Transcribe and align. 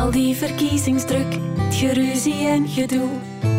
Al 0.00 0.10
die 0.10 0.36
verkiezingsdruk, 0.36 1.38
het 1.58 1.74
geruzie 1.74 2.46
en 2.46 2.68
gedoe. 2.68 3.08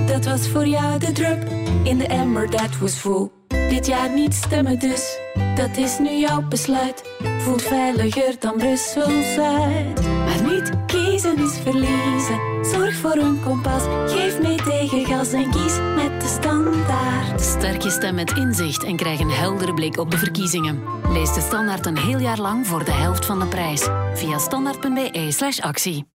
Dat 0.07 0.25
was 0.25 0.47
voor 0.49 0.67
jou 0.67 0.99
de 0.99 1.11
drup 1.11 1.49
in 1.83 1.97
de 1.97 2.07
emmer, 2.07 2.49
dat 2.49 2.77
was 2.77 2.99
vol. 2.99 3.31
Dit 3.47 3.85
jaar 3.85 4.09
niet 4.09 4.33
stemmen 4.33 4.79
dus, 4.79 5.17
dat 5.55 5.77
is 5.77 5.99
nu 5.99 6.09
jouw 6.09 6.41
besluit. 6.47 7.03
Voelt 7.39 7.61
veiliger 7.61 8.35
dan 8.39 8.57
Brussel-Zuid. 8.57 10.01
Maar 10.01 10.43
niet 10.43 10.71
kiezen 10.85 11.37
is 11.37 11.57
verliezen. 11.63 12.65
Zorg 12.71 12.95
voor 12.95 13.15
een 13.15 13.43
kompas, 13.43 13.83
geef 14.05 14.41
mee 14.41 14.61
tegen 14.63 15.05
gas 15.05 15.33
en 15.33 15.51
kies 15.51 15.77
met 15.95 16.21
de 16.21 16.37
standaard. 16.41 17.41
Sterk 17.41 17.81
je 17.81 17.89
stem 17.89 18.15
met 18.15 18.31
inzicht 18.31 18.83
en 18.83 18.95
krijg 18.95 19.19
een 19.19 19.31
heldere 19.31 19.73
blik 19.73 19.97
op 19.97 20.11
de 20.11 20.17
verkiezingen. 20.17 20.83
Lees 21.09 21.33
de 21.33 21.41
standaard 21.41 21.85
een 21.85 21.97
heel 21.97 22.19
jaar 22.19 22.39
lang 22.39 22.67
voor 22.67 22.85
de 22.85 22.91
helft 22.91 23.25
van 23.25 23.39
de 23.39 23.45
prijs. 23.45 23.87
Via 24.13 24.37
standaard.be/slash 24.37 25.59
actie. 25.59 26.10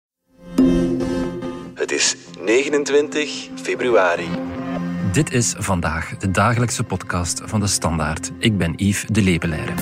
Het 1.76 1.92
is 1.92 2.16
29 2.40 3.48
februari. 3.54 4.28
Dit 5.12 5.32
is 5.32 5.54
vandaag 5.58 6.16
de 6.16 6.30
dagelijkse 6.30 6.84
podcast 6.84 7.42
van 7.44 7.60
de 7.60 7.66
Standaard. 7.66 8.32
Ik 8.38 8.58
ben 8.58 8.72
Yves 8.76 9.04
de 9.08 9.22
Lepelaire. 9.22 9.72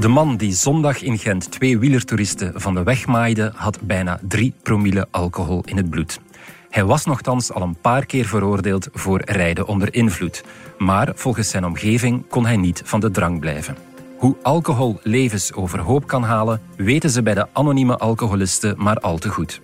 De 0.00 0.08
man 0.08 0.36
die 0.36 0.52
zondag 0.52 1.02
in 1.02 1.18
Gent 1.18 1.50
twee 1.50 1.78
wielertoeristen 1.78 2.60
van 2.60 2.74
de 2.74 2.82
weg 2.82 3.06
maaide, 3.06 3.52
had 3.54 3.80
bijna 3.80 4.20
3 4.28 4.52
promille 4.62 5.06
alcohol 5.10 5.62
in 5.64 5.76
het 5.76 5.90
bloed. 5.90 6.20
Hij 6.70 6.84
was 6.84 7.04
nogthans 7.04 7.52
al 7.52 7.62
een 7.62 7.80
paar 7.80 8.06
keer 8.06 8.26
veroordeeld 8.26 8.88
voor 8.92 9.22
rijden 9.24 9.66
onder 9.66 9.94
invloed. 9.94 10.44
Maar 10.78 11.12
volgens 11.14 11.50
zijn 11.50 11.64
omgeving 11.64 12.28
kon 12.28 12.46
hij 12.46 12.56
niet 12.56 12.82
van 12.84 13.00
de 13.00 13.10
drang 13.10 13.40
blijven. 13.40 13.76
Hoe 14.16 14.36
alcohol 14.42 15.00
levens 15.02 15.52
overhoop 15.52 16.06
kan 16.06 16.22
halen, 16.22 16.60
weten 16.76 17.10
ze 17.10 17.22
bij 17.22 17.34
de 17.34 17.46
anonieme 17.52 17.96
alcoholisten 17.96 18.74
maar 18.78 18.98
al 19.00 19.18
te 19.18 19.28
goed. 19.28 19.60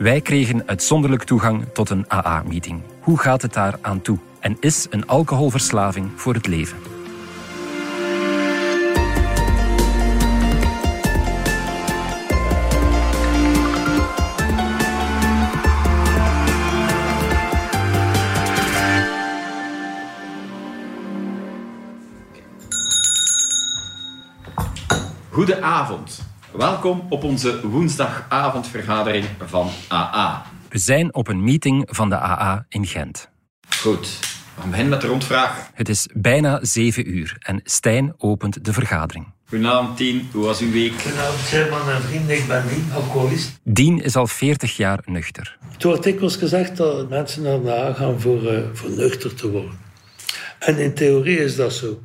Wij 0.00 0.20
kregen 0.20 0.66
uitzonderlijk 0.66 1.22
toegang 1.22 1.64
tot 1.72 1.90
een 1.90 2.04
AA-meeting. 2.08 2.82
Hoe 3.00 3.18
gaat 3.18 3.42
het 3.42 3.52
daar 3.52 3.78
aan 3.80 4.00
toe? 4.00 4.18
En 4.38 4.56
is 4.60 4.86
een 4.90 5.06
alcoholverslaving 5.06 6.10
voor 6.16 6.34
het 6.34 6.46
leven? 6.46 6.78
Goedenavond. 25.30 26.29
Welkom 26.52 27.06
op 27.08 27.24
onze 27.24 27.68
woensdagavondvergadering 27.68 29.24
van 29.38 29.70
AA. 29.92 30.46
We 30.68 30.78
zijn 30.78 31.14
op 31.14 31.28
een 31.28 31.44
meeting 31.44 31.88
van 31.90 32.08
de 32.08 32.14
AA 32.14 32.66
in 32.68 32.86
Gent. 32.86 33.30
Goed, 33.80 34.18
we 34.54 34.60
gaan 34.60 34.70
beginnen 34.70 34.92
met 34.92 35.00
de 35.00 35.06
rondvraag. 35.06 35.70
Het 35.74 35.88
is 35.88 36.08
bijna 36.14 36.58
zeven 36.62 37.10
uur 37.16 37.36
en 37.38 37.60
Stijn 37.64 38.14
opent 38.18 38.64
de 38.64 38.72
vergadering. 38.72 39.26
Goedenavond, 39.48 39.96
Tien. 39.96 40.28
Hoe 40.32 40.44
was 40.44 40.60
uw 40.60 40.70
week? 40.70 40.92
Goedenavond, 40.92 41.40
Sherman 41.40 41.90
en 41.90 42.02
vrienden. 42.02 42.36
Ik 42.36 42.46
ben 42.46 42.68
Dien, 42.68 42.92
alcoholist. 42.94 43.60
Dien 43.64 44.02
is 44.02 44.16
al 44.16 44.26
40 44.26 44.76
jaar 44.76 44.98
nuchter. 45.04 45.58
Het 45.72 45.82
wordt 45.82 46.02
dikwijls 46.02 46.36
gezegd 46.36 46.76
dat 46.76 47.08
mensen 47.08 47.42
naar 47.42 47.62
de 47.62 47.70
Haag 47.70 47.96
gaan 47.96 48.20
voor, 48.20 48.46
eh, 48.46 48.62
voor 48.72 48.90
nuchter 48.90 49.34
te 49.34 49.50
worden. 49.50 49.78
En 50.58 50.78
in 50.78 50.94
theorie 50.94 51.38
is 51.38 51.56
dat 51.56 51.72
zo. 51.72 52.02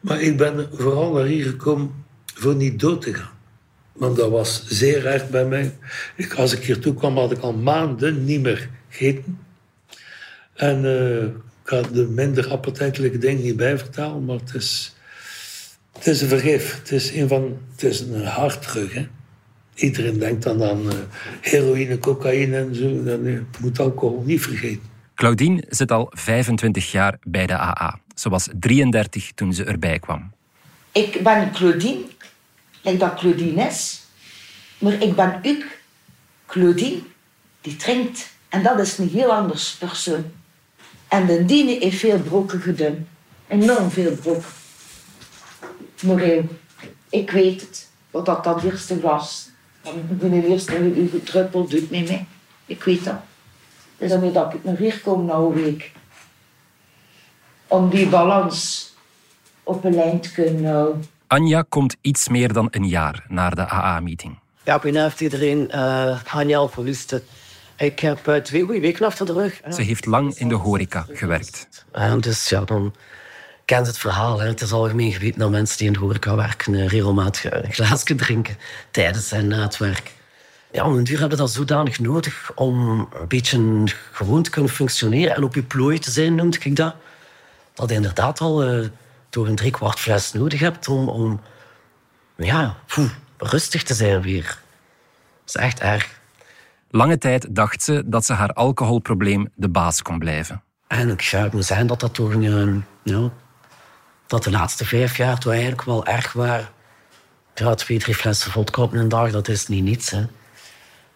Maar 0.00 0.20
ik 0.20 0.36
ben 0.36 0.68
vooral 0.72 1.12
naar 1.12 1.24
hier 1.24 1.44
gekomen 1.44 2.04
voor 2.34 2.54
niet 2.54 2.80
dood 2.80 3.02
te 3.02 3.14
gaan. 3.14 3.36
Want 3.98 4.16
dat 4.16 4.30
was 4.30 4.66
zeer 4.66 5.06
erg 5.06 5.28
bij 5.28 5.44
mij. 5.44 5.74
Ik, 6.16 6.32
als 6.32 6.52
ik 6.52 6.64
hier 6.64 6.78
toe 6.78 6.94
kwam, 6.94 7.16
had 7.16 7.32
ik 7.32 7.38
al 7.38 7.52
maanden 7.52 8.24
niet 8.24 8.40
meer 8.40 8.68
gegeten. 8.88 9.38
En 10.54 10.84
eh, 10.84 11.22
ik 11.22 11.64
ga 11.64 11.80
de 11.80 12.06
minder 12.06 12.48
appetijtelijke 12.48 13.18
dingen 13.18 13.42
niet 13.42 13.56
bij 13.56 13.78
vertellen, 13.78 14.24
maar 14.24 14.36
het 14.36 14.54
is, 14.54 14.96
het 15.92 16.06
is 16.06 16.22
een 16.22 16.28
vergif. 16.28 16.78
Het 16.78 16.92
is 16.92 17.12
een, 17.12 17.28
van, 17.28 17.58
het 17.72 17.82
is 17.82 18.00
een 18.00 18.24
harddrug. 18.24 18.94
Hè? 18.94 19.06
Iedereen 19.74 20.18
denkt 20.18 20.42
dan 20.42 20.62
aan 20.62 20.86
uh, 20.86 20.92
heroïne, 21.40 21.98
cocaïne 21.98 22.56
en 22.56 22.74
zo. 22.74 23.02
Dan 23.02 23.26
uh, 23.26 23.40
moet 23.58 23.78
alcohol 23.78 24.22
niet 24.26 24.42
vergeten. 24.42 24.82
Claudine 25.14 25.64
zit 25.68 25.90
al 25.90 26.10
25 26.14 26.92
jaar 26.92 27.18
bij 27.22 27.46
de 27.46 27.52
AA. 27.58 28.00
Ze 28.14 28.28
was 28.28 28.48
33 28.58 29.32
toen 29.34 29.52
ze 29.52 29.64
erbij 29.64 29.98
kwam. 29.98 30.32
Ik 30.92 31.20
ben 31.22 31.52
Claudine, 31.52 32.04
like 32.82 32.96
dat 32.96 33.14
Claudine 33.14 33.66
is. 33.66 34.00
Maar 34.78 35.02
ik 35.02 35.16
ben 35.16 35.40
ook 35.44 35.64
Claudine, 36.46 37.00
die 37.60 37.76
drinkt. 37.76 38.28
En 38.48 38.62
dat 38.62 38.78
is 38.78 38.98
een 38.98 39.08
heel 39.08 39.32
anders 39.32 39.74
persoon. 39.74 40.24
En 41.08 41.26
de 41.26 41.44
Dine 41.44 41.78
heeft 41.78 41.98
veel 41.98 42.18
brokken 42.18 42.60
gedaan. 42.60 43.08
Enorm 43.48 43.90
veel 43.90 44.14
brokken. 44.14 44.52
Eh, 46.20 46.44
ik 47.08 47.30
weet 47.30 47.60
het. 47.60 47.88
Wat 48.10 48.26
dat 48.26 48.44
dat 48.44 48.62
eerste 48.62 49.00
was. 49.00 49.48
De 50.18 50.46
eerste 50.48 51.22
druppel 51.24 51.68
doet 51.68 51.90
met 51.90 52.08
mij. 52.08 52.26
Ik 52.66 52.84
weet 52.84 53.04
dat. 53.04 53.20
Dus 53.96 54.10
dan 54.10 54.32
dat 54.32 54.54
ik 54.54 54.64
naar 54.64 54.76
hier 54.76 55.00
kom 55.00 55.24
na 55.24 55.34
een 55.34 55.52
week. 55.52 55.92
Om 57.66 57.90
die 57.90 58.08
balans 58.08 58.92
op 59.62 59.84
een 59.84 59.94
lijn 59.94 60.20
te 60.20 60.32
kunnen 60.32 60.72
houden. 60.72 61.04
Anja 61.28 61.64
komt 61.68 61.96
iets 62.00 62.28
meer 62.28 62.52
dan 62.52 62.68
een 62.70 62.88
jaar 62.88 63.24
naar 63.28 63.54
de 63.54 63.68
AA-meeting. 63.68 64.38
Ja, 64.64 64.78
goedenavond 64.78 65.20
iedereen. 65.20 65.70
Uh, 65.74 66.18
Anja 66.32 66.58
Alpoliste. 66.58 67.22
Ik 67.76 68.00
heb 68.00 68.28
uh, 68.28 68.36
twee 68.36 68.62
goede 68.64 68.80
weken 68.80 69.06
achter 69.06 69.26
de 69.26 69.32
rug. 69.32 69.60
Ze 69.70 69.82
heeft 69.82 70.06
lang 70.06 70.34
in 70.34 70.48
de 70.48 70.54
horeca 70.54 71.06
gewerkt. 71.12 71.84
En 71.92 72.20
dus 72.20 72.48
ja, 72.48 72.60
dan 72.60 72.94
kent 73.64 73.86
het 73.86 73.98
verhaal. 73.98 74.40
Hè. 74.40 74.46
Het 74.46 74.60
is 74.60 74.72
algemeen 74.72 75.12
geweten 75.12 75.38
dat 75.38 75.50
mensen 75.50 75.78
die 75.78 75.86
in 75.86 75.92
de 75.92 75.98
horeca 75.98 76.34
werken 76.34 76.72
uh, 76.72 76.88
regelmatig 76.88 77.52
een 77.52 77.72
glaasje 77.72 78.14
drinken 78.14 78.56
tijdens 78.90 79.32
en 79.32 79.48
na 79.48 79.62
het 79.62 79.76
werk. 79.76 80.12
Ja, 80.72 80.86
op 80.86 80.96
een 80.96 81.04
duur 81.04 81.20
hebben 81.20 81.38
dat 81.38 81.50
zodanig 81.50 81.98
nodig 81.98 82.52
om 82.54 82.88
een 82.88 83.28
beetje 83.28 83.84
gewoon 84.12 84.42
te 84.42 84.50
kunnen 84.50 84.70
functioneren 84.70 85.36
en 85.36 85.44
op 85.44 85.54
je 85.54 85.62
plooi 85.62 85.98
te 85.98 86.10
zijn, 86.10 86.34
noemde 86.34 86.58
ik 86.62 86.76
dat. 86.76 86.94
Dat 87.74 87.90
inderdaad 87.90 88.40
al 88.40 88.62
door 89.30 89.46
een 89.46 89.56
driekwart 89.56 89.98
fles 89.98 90.32
nodig 90.32 90.60
hebt 90.60 90.88
om, 90.88 91.08
om 91.08 91.40
ja, 92.36 92.76
poeh, 92.86 93.10
rustig 93.36 93.82
te 93.82 93.94
zijn 93.94 94.22
weer. 94.22 94.58
Dat 95.44 95.54
is 95.54 95.56
echt 95.56 95.80
erg. 95.80 96.20
Lange 96.90 97.18
tijd 97.18 97.54
dacht 97.54 97.82
ze 97.82 98.02
dat 98.06 98.24
ze 98.24 98.32
haar 98.32 98.52
alcoholprobleem 98.52 99.48
de 99.54 99.68
baas 99.68 100.02
kon 100.02 100.18
blijven. 100.18 100.62
En 100.86 101.10
ik 101.10 101.22
zou 101.22 101.62
zijn 101.62 101.86
dat 101.86 102.00
dat 102.00 102.14
toch 102.14 102.32
een, 102.32 102.84
ja, 103.02 103.30
dat 104.26 104.44
de 104.44 104.50
laatste 104.50 104.84
vijf 104.84 105.16
jaar 105.16 105.38
toch 105.38 105.52
eigenlijk 105.52 105.84
wel 105.84 106.06
erg 106.06 106.32
waren. 106.32 106.68
Ja, 107.54 107.74
twee, 107.74 107.98
drie 107.98 108.14
flessen 108.14 108.50
vodka 108.50 108.82
op 108.82 108.92
een 108.92 109.08
dag, 109.08 109.30
dat 109.30 109.48
is 109.48 109.66
niet 109.66 109.82
niets. 109.82 110.10
Hè. 110.10 110.26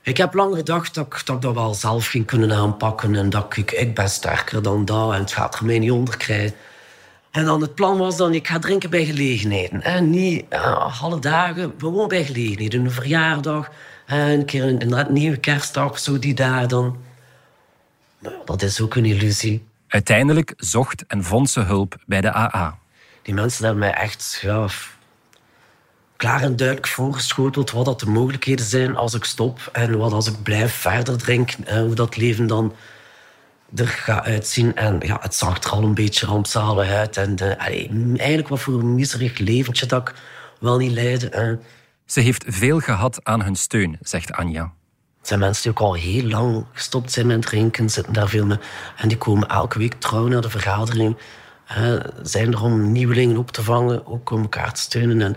Ik 0.02 0.16
heb 0.16 0.34
lang 0.34 0.54
gedacht 0.54 0.94
dat 0.94 1.06
ik, 1.06 1.22
dat 1.24 1.36
ik 1.36 1.42
dat 1.42 1.54
wel 1.54 1.74
zelf 1.74 2.06
ging 2.06 2.26
kunnen 2.26 2.52
aanpakken 2.52 3.14
en 3.14 3.30
dat 3.30 3.56
ik, 3.56 3.72
ik 3.72 3.94
ben 3.94 4.08
sterker 4.08 4.62
dan 4.62 4.84
dat 4.84 5.12
en 5.12 5.18
het 5.20 5.32
gaat 5.32 5.58
er 5.58 5.64
mij 5.64 5.78
niet 5.78 5.90
onder 5.90 6.16
krijgen. 6.16 6.54
En 7.32 7.44
dan 7.44 7.60
het 7.60 7.74
plan 7.74 7.98
was 7.98 8.16
dan, 8.16 8.34
ik 8.34 8.46
ga 8.48 8.58
drinken 8.58 8.90
bij 8.90 9.04
gelegenheden. 9.04 9.82
En 9.82 10.10
niet 10.10 10.44
uh, 10.50 11.02
alle 11.02 11.18
dagen, 11.18 11.74
gewoon 11.78 12.08
bij 12.08 12.24
gelegenheden. 12.24 12.84
Een 12.84 12.90
verjaardag, 12.90 13.70
en 14.06 14.18
een 14.18 14.44
keer 14.44 14.64
een, 14.64 14.92
een 14.92 15.12
nieuwe 15.12 15.36
kerstdag, 15.36 15.98
zo 15.98 16.18
die 16.18 16.34
daar 16.34 16.68
dan. 16.68 16.96
Maar 18.18 18.32
dat 18.44 18.62
is 18.62 18.80
ook 18.80 18.94
een 18.94 19.04
illusie. 19.04 19.64
Uiteindelijk 19.88 20.52
zocht 20.56 21.06
en 21.06 21.24
vond 21.24 21.50
ze 21.50 21.60
hulp 21.60 21.96
bij 22.06 22.20
de 22.20 22.34
AA. 22.34 22.78
Die 23.22 23.34
mensen 23.34 23.64
hebben 23.64 23.82
mij 23.82 23.94
echt 23.94 24.38
ja, 24.42 24.68
klaar 26.16 26.42
en 26.42 26.56
duidelijk 26.56 26.88
voorgeschoteld 26.88 27.70
wat 27.70 27.84
dat 27.84 28.00
de 28.00 28.06
mogelijkheden 28.06 28.66
zijn 28.66 28.96
als 28.96 29.14
ik 29.14 29.24
stop 29.24 29.68
en 29.72 29.98
wat 29.98 30.12
als 30.12 30.26
ik 30.26 30.42
blijf 30.42 30.74
verder 30.74 31.18
drinken 31.18 31.66
en 31.66 31.84
hoe 31.84 31.94
dat 31.94 32.16
leven 32.16 32.46
dan 32.46 32.74
er 33.74 33.88
gaat 33.88 34.24
uitzien. 34.24 34.76
En 34.76 35.00
ja, 35.00 35.18
het 35.20 35.34
zag 35.34 35.62
er 35.64 35.70
al 35.70 35.82
een 35.82 35.94
beetje 35.94 36.26
rampzalig 36.26 36.90
uit. 36.90 37.16
En 37.16 37.36
allee, 37.58 37.90
eigenlijk 38.16 38.48
wat 38.48 38.60
voor 38.60 38.74
een 38.74 38.94
miserig 38.94 39.38
leventje 39.38 39.86
dat 39.86 40.08
ik 40.08 40.14
wel 40.60 40.76
niet 40.78 40.92
leidde. 40.92 41.28
En 41.28 41.60
Ze 42.06 42.20
heeft 42.20 42.44
veel 42.46 42.80
gehad 42.80 43.24
aan 43.24 43.42
hun 43.42 43.56
steun, 43.56 43.98
zegt 44.00 44.32
Anja. 44.32 44.72
het 45.18 45.28
zijn 45.28 45.40
mensen 45.40 45.62
die 45.62 45.72
ook 45.72 45.88
al 45.88 45.94
heel 45.94 46.24
lang 46.24 46.64
gestopt 46.72 47.12
zijn 47.12 47.26
met 47.26 47.42
drinken, 47.42 47.90
zitten 47.90 48.12
daar 48.12 48.28
veel 48.28 48.46
mee. 48.46 48.58
En 48.96 49.08
die 49.08 49.18
komen 49.18 49.48
elke 49.48 49.78
week 49.78 49.94
trouw 49.94 50.26
naar 50.26 50.40
de 50.40 50.50
vergadering. 50.50 51.16
Eh, 51.66 51.94
zijn 52.22 52.52
er 52.52 52.62
om 52.62 52.92
nieuwelingen 52.92 53.36
op 53.36 53.50
te 53.50 53.62
vangen, 53.62 54.06
ook 54.06 54.30
om 54.30 54.42
elkaar 54.42 54.72
te 54.72 54.80
steunen. 54.80 55.20
En 55.22 55.36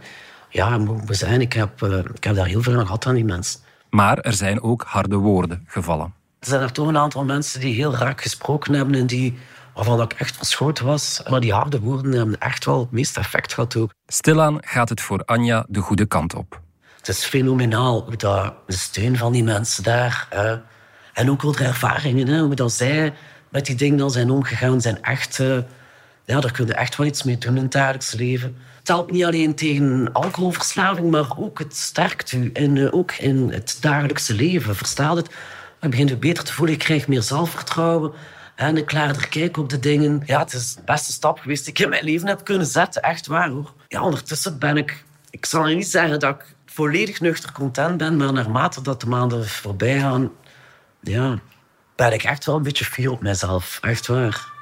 ja, 0.49 0.77
moet 0.77 1.07
we 1.07 1.13
zijn, 1.13 1.41
ik 1.41 1.53
heb, 1.53 1.81
eh, 1.81 1.97
ik 2.13 2.23
heb 2.23 2.35
daar 2.35 2.45
heel 2.45 2.61
veel 2.61 2.79
aan 2.79 2.85
gehad 2.85 3.05
aan 3.05 3.15
die 3.15 3.25
mensen. 3.25 3.59
Maar 3.89 4.19
er 4.19 4.33
zijn 4.33 4.61
ook 4.61 4.83
harde 4.87 5.15
woorden 5.15 5.63
gevallen. 5.67 6.13
Er 6.45 6.51
zijn 6.51 6.63
er 6.63 6.71
toch 6.71 6.87
een 6.87 6.97
aantal 6.97 7.23
mensen 7.23 7.59
die 7.59 7.75
heel 7.75 7.95
raak 7.95 8.21
gesproken 8.21 8.73
hebben 8.73 8.95
en 8.95 9.07
die, 9.07 9.37
waarvan 9.73 10.01
ik 10.01 10.13
echt 10.13 10.37
verschoten 10.37 10.85
was. 10.85 11.21
Maar 11.29 11.39
die 11.39 11.53
harde 11.53 11.79
woorden 11.79 12.11
hebben 12.11 12.39
echt 12.39 12.65
wel 12.65 12.79
het 12.79 12.91
meeste 12.91 13.19
effect 13.19 13.53
gehad 13.53 13.75
ook. 13.75 13.93
Stilaan 14.07 14.57
gaat 14.61 14.89
het 14.89 15.01
voor 15.01 15.23
Anja 15.25 15.65
de 15.67 15.79
goede 15.79 16.05
kant 16.05 16.35
op. 16.35 16.61
Het 16.97 17.07
is 17.07 17.25
fenomenaal 17.25 18.01
hoe 18.01 18.15
dat, 18.15 18.53
de 18.67 18.73
steun 18.73 19.17
van 19.17 19.31
die 19.31 19.43
mensen 19.43 19.83
daar. 19.83 20.27
Hè. 20.29 20.57
En 21.13 21.31
ook 21.31 21.57
de 21.57 21.63
ervaringen, 21.63 22.27
hè, 22.27 22.39
hoe 22.39 22.55
dat 22.55 22.71
zij 22.71 23.13
met 23.49 23.65
die 23.65 23.75
dingen 23.75 23.97
dan 23.97 24.11
zijn 24.11 24.29
omgegaan, 24.29 24.81
zijn 24.81 25.03
echt... 25.03 25.39
Uh, 25.39 25.57
ja, 26.25 26.39
daar 26.39 26.51
kun 26.51 26.65
je 26.65 26.73
echt 26.73 26.95
wel 26.95 27.07
iets 27.07 27.23
mee 27.23 27.37
doen 27.37 27.55
in 27.55 27.63
het 27.63 27.71
dagelijks 27.71 28.13
leven. 28.13 28.57
Het 28.79 28.87
helpt 28.87 29.11
niet 29.11 29.25
alleen 29.25 29.55
tegen 29.55 30.09
alcoholverslaving, 30.13 31.11
maar 31.11 31.37
ook 31.37 31.59
het 31.59 31.75
sterkt 31.75 32.31
u. 32.31 32.51
En 32.53 32.75
uh, 32.75 32.93
ook 32.93 33.11
in 33.11 33.51
het 33.51 33.77
dagelijkse 33.81 34.33
leven, 34.33 34.75
verstaat 34.75 35.15
het? 35.15 35.29
Ik 35.85 35.91
begin 35.91 36.07
je 36.07 36.17
beter 36.17 36.43
te 36.43 36.53
voelen, 36.53 36.75
ik 36.75 36.81
krijg 36.81 37.07
meer 37.07 37.21
zelfvertrouwen. 37.21 38.13
En 38.55 38.77
een 38.77 38.85
klaarder 38.85 39.27
kijk 39.27 39.57
op 39.57 39.69
de 39.69 39.79
dingen. 39.79 40.23
Ja, 40.25 40.39
het 40.39 40.53
is 40.53 40.75
de 40.75 40.81
beste 40.85 41.11
stap 41.11 41.39
geweest 41.39 41.65
die 41.65 41.73
ik 41.73 41.79
in 41.79 41.89
mijn 41.89 42.03
leven 42.03 42.27
heb 42.27 42.43
kunnen 42.43 42.67
zetten. 42.67 43.01
Echt 43.01 43.27
waar 43.27 43.49
hoor. 43.49 43.73
Ja, 43.87 44.01
ondertussen 44.01 44.59
ben 44.59 44.77
ik... 44.77 45.03
Ik 45.29 45.45
zal 45.45 45.63
niet 45.63 45.87
zeggen 45.87 46.19
dat 46.19 46.35
ik 46.35 46.55
volledig 46.65 47.19
nuchter 47.19 47.51
content 47.51 47.97
ben, 47.97 48.17
maar 48.17 48.33
naarmate 48.33 48.81
dat 48.81 49.01
de 49.01 49.07
maanden 49.07 49.47
voorbij 49.47 49.99
gaan, 49.99 50.31
ja, 51.01 51.39
ben 51.95 52.13
ik 52.13 52.23
echt 52.23 52.45
wel 52.45 52.55
een 52.55 52.63
beetje 52.63 52.85
fier 52.85 53.11
op 53.11 53.21
mezelf. 53.21 53.79
Echt 53.81 54.07
waar. 54.07 54.53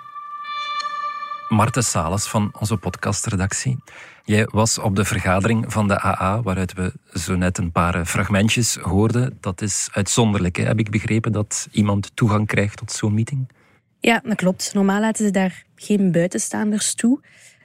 Marten 1.50 1.84
Sales 1.84 2.26
van 2.26 2.54
onze 2.60 2.78
podcastredactie. 2.78 3.84
Jij 4.26 4.48
was 4.52 4.80
op 4.80 4.96
de 4.96 5.06
vergadering 5.06 5.72
van 5.72 5.88
de 5.88 6.04
AA, 6.04 6.42
waaruit 6.42 6.74
we 6.74 6.94
zo 7.14 7.36
net 7.36 7.58
een 7.58 7.72
paar 7.72 8.06
fragmentjes 8.06 8.76
hoorden. 8.76 9.38
Dat 9.40 9.62
is 9.62 9.90
uitzonderlijk, 9.92 10.56
hè? 10.56 10.64
heb 10.64 10.80
ik 10.80 10.92
begrepen, 10.92 11.32
dat 11.32 11.68
iemand 11.72 12.12
toegang 12.14 12.48
krijgt 12.48 12.78
tot 12.78 12.92
zo'n 12.92 13.14
meeting? 13.14 13.50
Ja, 14.00 14.22
dat 14.24 14.36
klopt. 14.36 14.74
Normaal 14.74 15.00
laten 15.00 15.26
ze 15.26 15.32
daar 15.32 15.64
geen 15.76 16.12
buitenstaanders 16.12 16.94
toe, 16.94 17.22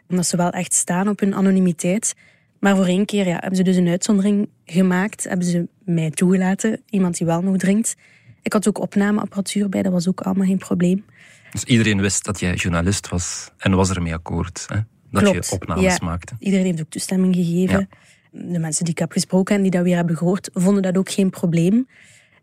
omdat 0.08 0.26
ze 0.26 0.36
wel 0.36 0.50
echt 0.50 0.74
staan 0.74 1.08
op 1.08 1.20
hun 1.20 1.34
anonimiteit. 1.34 2.14
Maar 2.60 2.76
voor 2.76 2.86
één 2.86 3.04
keer 3.04 3.26
ja, 3.26 3.36
hebben 3.38 3.56
ze 3.56 3.62
dus 3.62 3.76
een 3.76 3.88
uitzondering 3.88 4.48
gemaakt, 4.64 5.24
hebben 5.24 5.46
ze 5.46 5.68
mij 5.84 6.10
toegelaten, 6.10 6.82
iemand 6.90 7.16
die 7.16 7.26
wel 7.26 7.42
nog 7.42 7.56
drinkt. 7.56 7.96
Ik 8.42 8.52
had 8.52 8.68
ook 8.68 8.78
opnameapparatuur 8.78 9.68
bij, 9.68 9.82
dat 9.82 9.92
was 9.92 10.08
ook 10.08 10.20
allemaal 10.20 10.46
geen 10.46 10.58
probleem. 10.58 11.04
Dus 11.50 11.64
iedereen 11.64 12.00
wist 12.00 12.24
dat 12.24 12.40
jij 12.40 12.54
journalist 12.54 13.08
was 13.08 13.50
en 13.58 13.74
was 13.74 13.90
ermee 13.90 14.14
akkoord, 14.14 14.64
hè? 14.68 14.78
Dat 15.10 15.22
Klopt. 15.22 15.48
je 15.48 15.54
opnames 15.54 16.00
maakte. 16.00 16.34
Iedereen 16.38 16.66
heeft 16.66 16.80
ook 16.80 16.90
toestemming 16.90 17.34
gegeven. 17.34 17.88
De 18.30 18.58
mensen 18.58 18.84
die 18.84 18.92
ik 18.92 18.98
heb 18.98 19.12
gesproken 19.12 19.56
en 19.56 19.62
die 19.62 19.70
dat 19.70 19.82
weer 19.82 19.96
hebben 19.96 20.16
gehoord, 20.16 20.50
vonden 20.52 20.82
dat 20.82 20.96
ook 20.96 21.10
geen 21.10 21.30
probleem. 21.30 21.88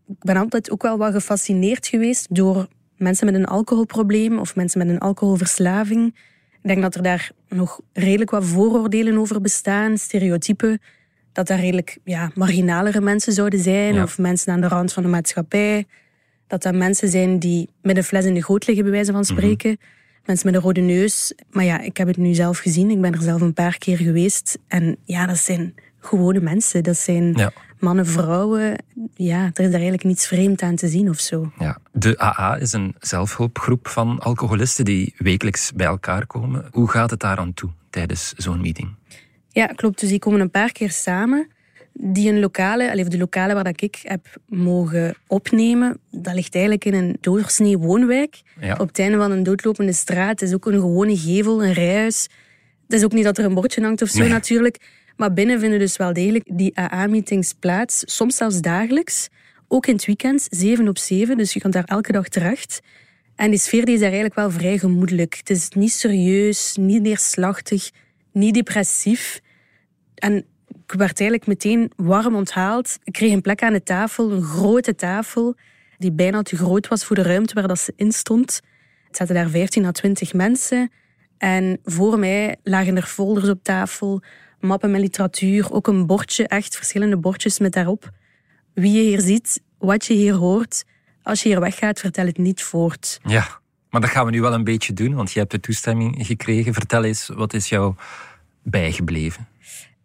Ik 0.08 0.16
ben 0.20 0.38
altijd 0.38 0.72
ook 0.72 0.82
wel 0.82 0.98
wat 0.98 1.14
gefascineerd 1.14 1.88
geweest 1.88 2.36
door 2.36 2.68
mensen 2.98 3.26
met 3.26 3.36
een 3.36 3.46
alcoholprobleem 3.46 4.40
of 4.40 4.56
mensen 4.56 4.80
met 4.80 4.90
een 4.90 5.00
alcoholverslaving. 5.00 6.08
Ik 6.62 6.72
denk 6.72 6.82
dat 6.82 6.96
er 6.96 7.04
daar 7.04 7.32
nog 7.50 7.82
redelijk 7.94 8.30
wat 8.32 8.46
vooroordelen 8.46 9.18
over 9.18 9.42
bestaan, 9.42 9.98
stereotypen. 9.98 10.82
Dat 11.32 11.48
daar 11.48 11.60
redelijk 11.60 11.98
ja, 12.04 12.32
marginalere 12.36 13.02
mensen 13.02 13.34
zouden 13.34 13.60
zijn 13.60 13.94
Ja. 13.94 14.04
of 14.04 14.18
mensen 14.18 14.54
aan 14.54 14.62
de 14.62 14.68
rand 14.68 14.94
van 14.94 15.04
de 15.04 15.10
maatschappij. 15.10 15.86
Dat 16.48 16.62
dat 16.64 16.76
mensen 16.76 17.10
zijn 17.10 17.40
die 17.40 17.70
met 17.82 17.98
een 17.98 18.04
fles 18.04 18.26
in 18.26 18.34
de 18.34 18.44
goot 18.44 18.68
liggen, 18.68 18.84
bij 18.86 18.94
wijze 18.94 19.12
van 19.12 19.26
spreken. 19.26 19.78
Mensen 20.26 20.46
met 20.46 20.56
een 20.56 20.62
rode 20.62 20.82
neus. 20.82 21.34
Maar 21.52 21.64
ja, 21.64 21.80
ik 21.80 21.98
heb 21.98 22.08
het 22.08 22.18
nu 22.18 22.34
zelf 22.34 22.58
gezien. 22.58 22.90
Ik 22.90 23.02
ben 23.02 23.14
er 23.14 23.22
zelf 23.22 23.42
een 23.42 23.54
paar 23.54 23.78
keer 23.78 23.98
geweest. 23.98 24.58
En 24.68 24.98
ja, 25.04 25.26
dat 25.26 25.38
zijn 25.38 25.74
gewone 26.00 26.40
mensen. 26.40 26.84
Dat 26.84 26.98
zijn 26.98 27.34
Ja. 27.34 27.52
mannen, 27.80 28.06
vrouwen. 28.06 28.84
Ja, 29.14 29.40
er 29.44 29.48
is 29.48 29.54
daar 29.56 29.72
eigenlijk 29.74 30.04
niets 30.04 30.28
vreemd 30.28 30.62
aan 30.62 30.76
te 30.76 30.88
zien 30.88 31.10
of 31.10 31.20
zo. 31.20 31.52
Ja. 31.60 31.78
De 31.92 32.22
AA 32.24 32.56
is 32.58 32.74
een 32.74 32.96
zelfhulpgroep 33.00 33.88
van 33.88 34.20
alcoholisten 34.20 34.86
die 34.86 35.14
wekelijks 35.18 35.72
bij 35.74 35.86
elkaar 35.88 36.26
komen. 36.28 36.66
Hoe 36.72 36.90
gaat 36.90 37.10
het 37.10 37.20
daar 37.20 37.38
aan 37.38 37.54
toe 37.54 37.70
tijdens 37.90 38.34
zo'n 38.38 38.62
meeting? 38.62 38.96
Ja, 39.50 39.66
klopt. 39.66 40.00
Dus 40.00 40.10
die 40.10 40.20
komen 40.20 40.40
een 40.40 40.52
paar 40.52 40.72
keer 40.72 40.92
samen. 40.92 41.48
Die 42.00 42.30
een 42.30 42.40
lokale, 42.40 42.92
allee, 42.92 43.06
de 43.06 43.18
lokale 43.18 43.54
waar 43.54 43.64
dat 43.64 43.82
ik 43.82 44.00
heb 44.04 44.28
mogen 44.48 45.16
opnemen, 45.28 46.00
dat 46.12 46.34
ligt 46.34 46.54
eigenlijk 46.54 46.86
in 46.86 46.94
een 46.94 47.18
doorsnee 47.22 47.78
woonwijk. 47.78 48.42
Ja. 48.60 48.76
Op 48.78 48.88
het 48.88 49.00
einde 49.00 49.18
van 49.18 49.32
een 49.32 49.44
doodlopende 49.44 49.94
straat. 49.94 50.40
Het 50.40 50.50
is 50.50 50.54
ook 50.54 50.66
een 50.66 50.80
gewone 50.80 51.18
gevel, 51.18 51.64
een 51.64 51.74
rijhuis. 51.74 52.28
Het 52.88 52.94
is 52.94 53.04
ook 53.04 53.14
niet 53.14 53.24
dat 53.24 53.38
er 53.38 53.46
een 53.46 53.54
bordje 53.54 53.82
hangt 53.82 54.02
of 54.02 54.10
zo 54.10 54.20
Nee. 54.20 54.30
natuurlijk. 54.30 54.78
Maar 55.16 55.34
binnen 55.34 55.60
vinden 55.60 55.80
dus 55.80 55.98
wel 55.98 56.14
degelijk 56.14 56.50
die 56.54 56.80
AA-meetings 56.80 57.54
plaats. 57.54 58.04
Soms 58.06 58.36
zelfs 58.36 58.62
dagelijks. 58.62 59.28
Ook 59.68 59.88
in 59.88 59.94
het 59.94 60.06
weekend, 60.06 60.48
7 60.50 60.88
op 60.88 60.98
7. 60.98 61.38
Dus 61.38 61.54
je 61.54 61.60
kan 61.60 61.72
daar 61.72 61.84
elke 61.84 62.12
dag 62.12 62.28
terecht. 62.28 62.80
En 63.36 63.50
die 63.50 63.60
sfeer 63.60 63.86
die 63.86 63.94
is 63.94 64.00
daar 64.00 64.12
eigenlijk 64.12 64.40
wel 64.40 64.52
vrij 64.52 64.78
gemoedelijk. 64.78 65.36
Het 65.38 65.50
is 65.50 65.70
niet 65.70 65.92
serieus, 65.92 66.76
niet 66.80 67.02
neerslachtig, 67.02 67.92
niet 68.32 68.54
depressief. 68.54 69.40
En 70.16 70.46
ik 70.88 70.92
werd 70.92 71.20
eigenlijk 71.20 71.48
meteen 71.48 71.92
warm 71.96 72.36
onthaald. 72.36 72.98
Ik 73.04 73.14
kreeg 73.14 73.32
een 73.32 73.42
plek 73.42 73.64
aan 73.64 73.74
de 73.74 73.84
tafel, 73.84 74.32
een 74.32 74.44
grote 74.44 74.96
tafel, 74.96 75.56
die 75.98 76.12
bijna 76.12 76.42
te 76.42 76.58
groot 76.58 76.88
was 76.88 77.06
voor 77.06 77.16
de 77.16 77.22
ruimte 77.22 77.54
waar 77.54 77.68
dat 77.68 77.80
ze 77.80 77.94
in 77.96 78.12
stond. 78.12 78.62
Het 79.08 79.18
zaten 79.18 79.36
daar 79.36 79.50
15 79.50 79.86
à 79.86 79.92
20 79.92 80.34
mensen. 80.34 80.92
En 81.38 81.80
voor 81.84 82.20
mij 82.20 82.56
lagen 82.64 82.96
er 82.96 83.04
folders 83.04 83.50
op 83.50 83.64
tafel, 83.64 84.22
mappen 84.60 84.92
met 84.92 85.02
literatuur, 85.02 85.72
ook 85.72 85.88
een 85.88 86.06
bordje, 86.06 86.48
echt 86.48 86.76
verschillende 86.76 87.18
bordjes 87.18 87.60
met 87.60 87.74
daarop. 87.74 88.12
Wie 88.74 88.92
je 88.92 89.02
hier 89.02 89.22
ziet, 89.22 89.62
wat 89.78 90.06
je 90.06 90.14
hier 90.14 90.34
hoort. 90.34 90.84
Als 91.24 91.44
je 91.44 91.50
hier 91.50 91.60
weggaat, 91.60 92.00
vertel 92.00 92.26
het 92.26 92.38
niet 92.38 92.64
voort. 92.64 93.20
Ja, 93.24 93.60
maar 93.90 94.02
dat 94.02 94.10
gaan 94.10 94.26
we 94.26 94.32
nu 94.32 94.42
wel 94.42 94.54
een 94.54 94.64
beetje 94.64 94.94
doen, 94.94 95.14
want 95.14 95.32
je 95.32 95.40
hebt 95.40 95.52
de 95.52 95.60
toestemming 95.60 96.26
gekregen. 96.26 96.74
Vertel 96.74 97.04
eens, 97.04 97.28
wat 97.28 97.54
is 97.54 97.70
jou 97.70 97.96
bijgebleven? 98.64 99.48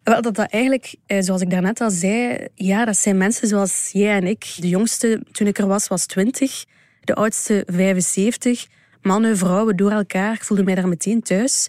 Wel, 0.02 0.22
dat 0.22 0.34
dat 0.34 0.50
eigenlijk, 0.50 0.94
eh, 1.06 1.18
zoals 1.20 1.40
ik 1.40 1.50
daarnet 1.50 1.80
al 1.80 1.90
zei, 1.90 2.48
ja, 2.54 2.84
dat 2.84 2.96
zijn 2.96 3.16
mensen 3.16 3.48
zoals 3.48 3.90
jij 3.92 4.16
en 4.16 4.26
ik. 4.26 4.54
De 4.56 4.68
jongste, 4.68 5.22
toen 5.32 5.46
ik 5.46 5.58
er 5.58 5.66
was, 5.66 5.88
was 5.88 6.06
20. 6.06 6.64
De 7.00 7.14
oudste, 7.14 7.62
75. 7.66 8.66
Mannen, 9.02 9.36
vrouwen, 9.36 9.76
door 9.76 9.90
elkaar. 9.90 10.34
Ik 10.34 10.44
voelde 10.44 10.64
mij 10.64 10.74
daar 10.74 10.88
meteen 10.88 11.22
thuis. 11.22 11.68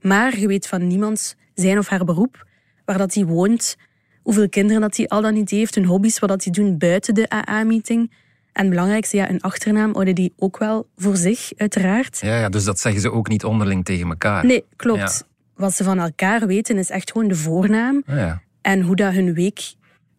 Maar 0.00 0.38
je 0.38 0.46
weet 0.46 0.66
van 0.66 0.86
niemand 0.86 1.36
zijn 1.54 1.78
of 1.78 1.88
haar 1.88 2.04
beroep, 2.04 2.46
waar 2.84 2.98
dat 2.98 3.14
hij 3.14 3.24
woont, 3.24 3.76
hoeveel 4.22 4.48
kinderen 4.48 4.80
dat 4.80 4.96
hij 4.96 5.08
al 5.08 5.22
dan 5.22 5.34
niet 5.34 5.50
heeft, 5.50 5.74
hun 5.74 5.84
hobby's, 5.84 6.18
wat 6.18 6.28
dat 6.28 6.44
hij 6.44 6.52
doen 6.52 6.78
buiten 6.78 7.14
de 7.14 7.30
AA-meeting. 7.30 8.10
En 8.52 8.62
het 8.62 8.70
belangrijkste, 8.70 9.16
ja, 9.16 9.30
een 9.30 9.40
achternaam 9.40 9.92
houden 9.92 10.14
die 10.14 10.32
ook 10.36 10.58
wel 10.58 10.88
voor 10.96 11.16
zich, 11.16 11.52
uiteraard. 11.56 12.18
Ja, 12.20 12.38
ja, 12.38 12.48
dus 12.48 12.64
dat 12.64 12.80
zeggen 12.80 13.00
ze 13.00 13.12
ook 13.12 13.28
niet 13.28 13.44
onderling 13.44 13.84
tegen 13.84 14.08
elkaar. 14.08 14.46
Nee, 14.46 14.64
klopt. 14.76 14.98
Ja. 14.98 15.33
Wat 15.56 15.74
ze 15.74 15.84
van 15.84 15.98
elkaar 15.98 16.46
weten 16.46 16.78
is 16.78 16.90
echt 16.90 17.12
gewoon 17.12 17.28
de 17.28 17.34
voornaam 17.34 18.02
Ah, 18.06 18.16
ja. 18.16 18.42
en 18.60 18.80
hoe 18.80 18.96
dat 18.96 19.12
hun 19.12 19.34
week 19.34 19.74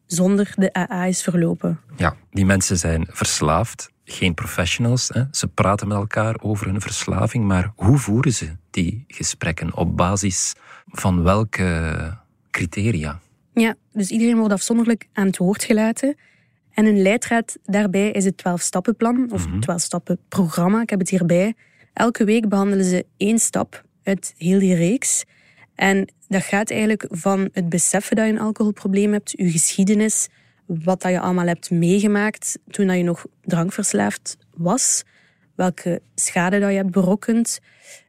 zonder 0.06 0.54
de 0.56 0.74
AA 0.78 1.06
is 1.06 1.24
verlopen. 1.24 1.80
ja, 1.98 2.16
die 2.32 2.46
mensen 2.46 2.78
zijn 2.78 3.06
verslaafd, 3.10 3.90
geen 4.04 4.34
professionals. 4.34 5.08
Hè. 5.14 5.24
Ze 5.32 5.48
praten 5.48 5.88
met 5.88 5.98
elkaar 5.98 6.36
over 6.42 6.66
hun 6.68 6.82
verslaving, 6.82 7.46
maar 7.46 7.72
hoe 7.76 7.98
voeren 7.98 8.34
ze 8.34 8.56
die 8.72 9.04
gesprekken? 9.08 9.76
Op 9.78 9.98
basis 9.98 10.54
van 10.86 11.24
welke 11.24 12.18
criteria? 12.52 13.20
Ja, 13.54 13.76
dus 13.94 14.10
iedereen 14.10 14.38
wordt 14.38 14.54
afzonderlijk 14.54 15.08
aan 15.14 15.26
het 15.26 15.38
woord 15.38 15.64
gelaten. 15.64 16.16
En 16.74 16.86
een 16.86 17.02
leidraad 17.02 17.58
daarbij 17.64 18.12
is 18.12 18.26
het 18.26 18.42
12-stappenplan, 18.48 19.28
of 19.32 19.46
12-stappen-programma. 19.48 20.82
Ik 20.82 20.90
heb 20.90 21.00
het 21.00 21.10
hierbij. 21.10 21.54
Elke 21.94 22.24
week 22.24 22.50
behandelen 22.50 22.86
ze 22.86 23.06
één 23.18 23.40
stap 23.40 23.84
uit 24.06 24.34
heel 24.38 24.60
die 24.60 24.76
reeks. 24.76 25.24
En 25.76 26.08
dat 26.28 26.44
gaat 26.44 26.70
eigenlijk 26.70 27.06
van 27.10 27.50
het 27.52 27.70
beseffen 27.70 28.16
dat 28.16 28.26
je 28.26 28.32
een 28.32 28.40
alcoholprobleem 28.40 29.12
hebt, 29.12 29.32
je 29.32 29.52
geschiedenis, 29.52 30.28
wat 30.66 31.02
dat 31.02 31.12
je 31.12 31.20
allemaal 31.20 31.48
hebt 31.48 31.72
meegemaakt 31.72 32.58
toen 32.68 32.88
dat 32.88 32.98
je 32.98 33.04
nog 33.04 33.26
drankverslaafd 33.42 34.38
was, 34.58 35.04
welke 35.56 36.02
schade 36.16 36.60
dat 36.60 36.70
je 36.70 36.76
hebt 36.76 36.92
berokkend. 36.92 37.60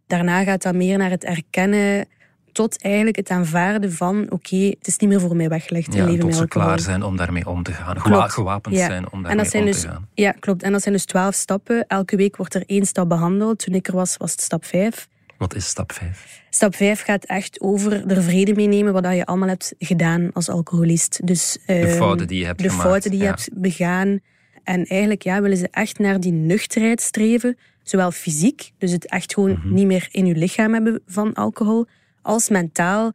Daarna 0.06 0.44
gaat 0.44 0.62
dat 0.62 0.74
meer 0.74 0.98
naar 0.98 1.10
het 1.10 1.24
erkennen 1.24 2.06
tot 2.52 2.82
eigenlijk 2.82 3.16
het 3.16 3.30
aanvaarden 3.30 3.92
van 3.92 4.30
oké, 4.30 4.56
het 4.56 4.86
is 4.86 4.96
niet 4.96 5.10
meer 5.10 5.20
voor 5.20 5.36
mij 5.36 5.48
weggelegd 5.48 5.94
in 5.94 6.00
Ja, 6.00 6.04
leven 6.04 6.20
tot 6.20 6.34
ze 6.34 6.40
alcohol. 6.40 6.66
klaar 6.66 6.80
zijn 6.80 7.02
om 7.02 7.16
daarmee 7.16 7.46
om 7.46 7.62
te 7.62 7.72
gaan. 7.72 7.96
Klopt. 7.96 8.32
gewapend 8.32 8.74
Ja. 8.74 8.86
zijn 8.86 9.12
om 9.12 9.22
daarmee 9.22 9.52
om 9.54 9.64
dus, 9.64 9.80
te 9.80 9.88
gaan. 9.88 10.08
Ja, 10.14 10.30
klopt. 10.32 10.62
En 10.62 10.72
dat 10.72 10.82
zijn 10.82 10.94
dus 10.94 11.04
twaalf 11.04 11.34
stappen. 11.34 11.86
Elke 11.86 12.16
week 12.16 12.36
wordt 12.36 12.54
er 12.54 12.62
één 12.66 12.86
stap 12.86 13.08
behandeld. 13.08 13.58
Toen 13.58 13.74
ik 13.74 13.88
er 13.88 13.94
was, 13.94 14.16
was 14.16 14.32
het 14.32 14.40
stap 14.40 14.64
vijf. 14.64 15.08
Wat 15.38 15.54
is 15.54 15.66
stap 15.66 15.92
5? 15.92 16.42
Stap 16.50 16.74
5 16.74 17.02
gaat 17.02 17.24
echt 17.24 17.60
over 17.60 18.06
er 18.10 18.22
vrede 18.22 18.54
mee 18.54 18.66
nemen 18.66 18.92
wat 18.92 19.14
je 19.14 19.26
allemaal 19.26 19.48
hebt 19.48 19.74
gedaan 19.78 20.30
als 20.32 20.48
alcoholist. 20.48 21.26
Dus, 21.26 21.58
De 21.66 21.72
ehm, 21.72 21.96
fouten 21.96 22.26
die 22.26 22.38
je 22.38 22.44
hebt 22.44 22.62
De 22.62 22.68
gemaakt. 22.68 22.88
fouten 22.88 23.10
die 23.10 23.18
je 23.18 23.24
ja. 23.24 23.30
hebt 23.30 23.48
begaan. 23.52 24.20
En 24.64 24.84
eigenlijk 24.84 25.22
ja, 25.22 25.40
willen 25.42 25.56
ze 25.56 25.68
echt 25.70 25.98
naar 25.98 26.20
die 26.20 26.32
nuchterheid 26.32 27.00
streven. 27.00 27.56
Zowel 27.82 28.10
fysiek, 28.10 28.70
dus 28.78 28.92
het 28.92 29.06
echt 29.10 29.34
gewoon 29.34 29.50
Mhm. 29.50 29.74
niet 29.74 29.86
meer 29.86 30.08
in 30.10 30.26
je 30.26 30.34
lichaam 30.34 30.72
hebben 30.72 31.00
van 31.06 31.34
alcohol, 31.34 31.86
als 32.22 32.48
mentaal. 32.48 33.12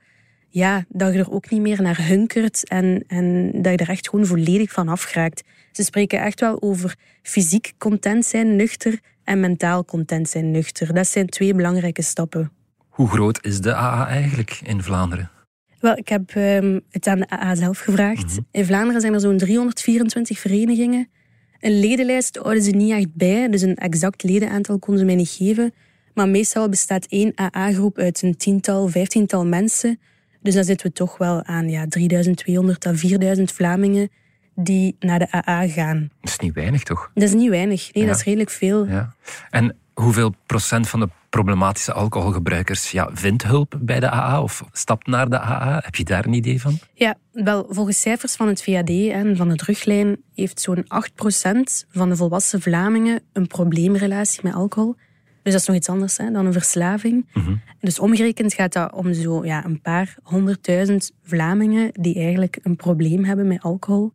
Ja, 0.49 0.85
dat 0.89 1.13
je 1.13 1.19
er 1.19 1.31
ook 1.31 1.49
niet 1.49 1.61
meer 1.61 1.81
naar 1.81 2.05
hunkert 2.07 2.67
en, 2.69 3.03
en 3.07 3.51
dat 3.61 3.71
je 3.71 3.77
er 3.77 3.89
echt 3.89 4.09
gewoon 4.09 4.25
volledig 4.25 4.71
van 4.71 4.87
afgeraakt. 4.87 5.43
Ze 5.71 5.83
spreken 5.83 6.21
echt 6.21 6.39
wel 6.39 6.61
over 6.61 6.95
fysiek 7.21 7.73
content 7.77 8.25
zijn, 8.25 8.55
nuchter, 8.55 8.99
en 9.23 9.39
mentaal 9.39 9.85
content 9.85 10.29
zijn, 10.29 10.51
nuchter. 10.51 10.93
Dat 10.93 11.07
zijn 11.07 11.27
twee 11.27 11.53
belangrijke 11.53 12.01
stappen. 12.01 12.51
Hoe 12.89 13.07
groot 13.07 13.45
is 13.45 13.61
de 13.61 13.75
AA 13.75 14.07
eigenlijk 14.07 14.59
in 14.63 14.83
Vlaanderen? 14.83 15.29
Wel, 15.79 15.97
ik 15.97 16.09
heb 16.09 16.29
ehm, 16.29 16.79
het 16.89 17.07
aan 17.07 17.19
de 17.19 17.29
AA 17.29 17.55
zelf 17.55 17.79
gevraagd. 17.79 18.39
In 18.51 18.65
Vlaanderen 18.65 19.01
zijn 19.01 19.13
er 19.13 19.19
zo'n 19.19 19.37
324 19.37 20.39
verenigingen. 20.39 21.09
Een 21.59 21.79
ledenlijst 21.79 22.37
houden 22.37 22.63
ze 22.63 22.71
niet 22.71 22.91
echt 22.91 23.13
bij, 23.13 23.49
dus 23.49 23.61
een 23.61 23.75
exact 23.75 24.23
ledenaantal 24.23 24.79
konden 24.79 24.99
ze 24.99 25.05
mij 25.05 25.15
niet 25.15 25.29
geven. 25.29 25.73
Maar 26.13 26.29
meestal 26.29 26.69
bestaat 26.69 27.05
één 27.05 27.31
AA-groep 27.35 27.97
uit 27.97 28.21
een 28.21 28.37
tiental, 28.37 28.87
vijftiental 28.87 29.45
mensen. 29.45 29.99
Dus 30.41 30.53
dan 30.53 30.63
zitten 30.63 30.87
we 30.87 30.93
toch 30.93 31.17
wel 31.17 31.43
aan 31.43 31.69
ja, 31.69 31.87
3200 31.87 32.85
à 32.85 32.93
4000 32.93 33.51
Vlamingen 33.51 34.09
die 34.63 34.95
naar 34.99 35.19
de 35.19 35.31
AA 35.47 35.67
gaan. 35.67 36.09
Dat 36.21 36.29
is 36.29 36.37
niet 36.39 36.53
weinig, 36.53 36.83
toch? 36.83 37.11
Dat 37.13 37.23
is 37.23 37.33
niet 37.33 37.49
weinig. 37.49 37.93
Nee, 37.93 38.03
Ja. 38.03 38.09
dat 38.09 38.19
is 38.19 38.25
redelijk 38.25 38.49
veel. 38.49 38.87
Ja. 38.87 39.13
En 39.49 39.75
hoeveel 39.93 40.33
procent 40.45 40.89
van 40.89 40.99
de 40.99 41.09
problematische 41.29 41.93
alcoholgebruikers 41.93 42.91
ja, 42.91 43.09
vindt 43.13 43.43
hulp 43.43 43.77
bij 43.81 43.99
de 43.99 44.11
AA 44.11 44.41
of 44.41 44.63
stapt 44.71 45.07
naar 45.07 45.29
de 45.29 45.39
AA? 45.39 45.81
Heb 45.83 45.95
je 45.95 46.03
daar 46.03 46.25
een 46.25 46.33
idee 46.33 46.61
van? 46.61 46.79
Ja, 46.93 47.15
wel, 47.31 47.65
volgens 47.69 48.01
cijfers 48.01 48.35
van 48.35 48.47
het 48.47 48.63
VAD 48.63 48.89
en 48.89 49.35
van 49.35 49.49
de 49.49 49.55
druglijn 49.55 50.17
heeft 50.35 50.61
zo'n 50.61 50.85
8% 50.87 51.85
van 51.91 52.09
de 52.09 52.15
volwassen 52.15 52.61
Vlamingen 52.61 53.21
een 53.33 53.47
probleemrelatie 53.47 54.39
met 54.43 54.53
alcohol. 54.53 54.95
Dus 55.43 55.51
dat 55.53 55.61
is 55.61 55.67
nog 55.67 55.77
iets 55.77 55.89
anders 55.89 56.17
hè, 56.17 56.31
dan 56.31 56.45
een 56.45 56.53
verslaving. 56.53 57.25
Dus 57.79 57.99
omgerekend 57.99 58.53
gaat 58.53 58.73
dat 58.73 58.93
om 58.93 59.13
zo 59.13 59.45
ja, 59.45 59.65
een 59.65 59.81
paar 59.81 60.15
honderdduizend 60.23 61.11
Vlamingen 61.23 61.89
die 61.93 62.15
eigenlijk 62.15 62.59
een 62.63 62.75
probleem 62.75 63.23
hebben 63.23 63.47
met 63.47 63.61
alcohol. 63.61 64.11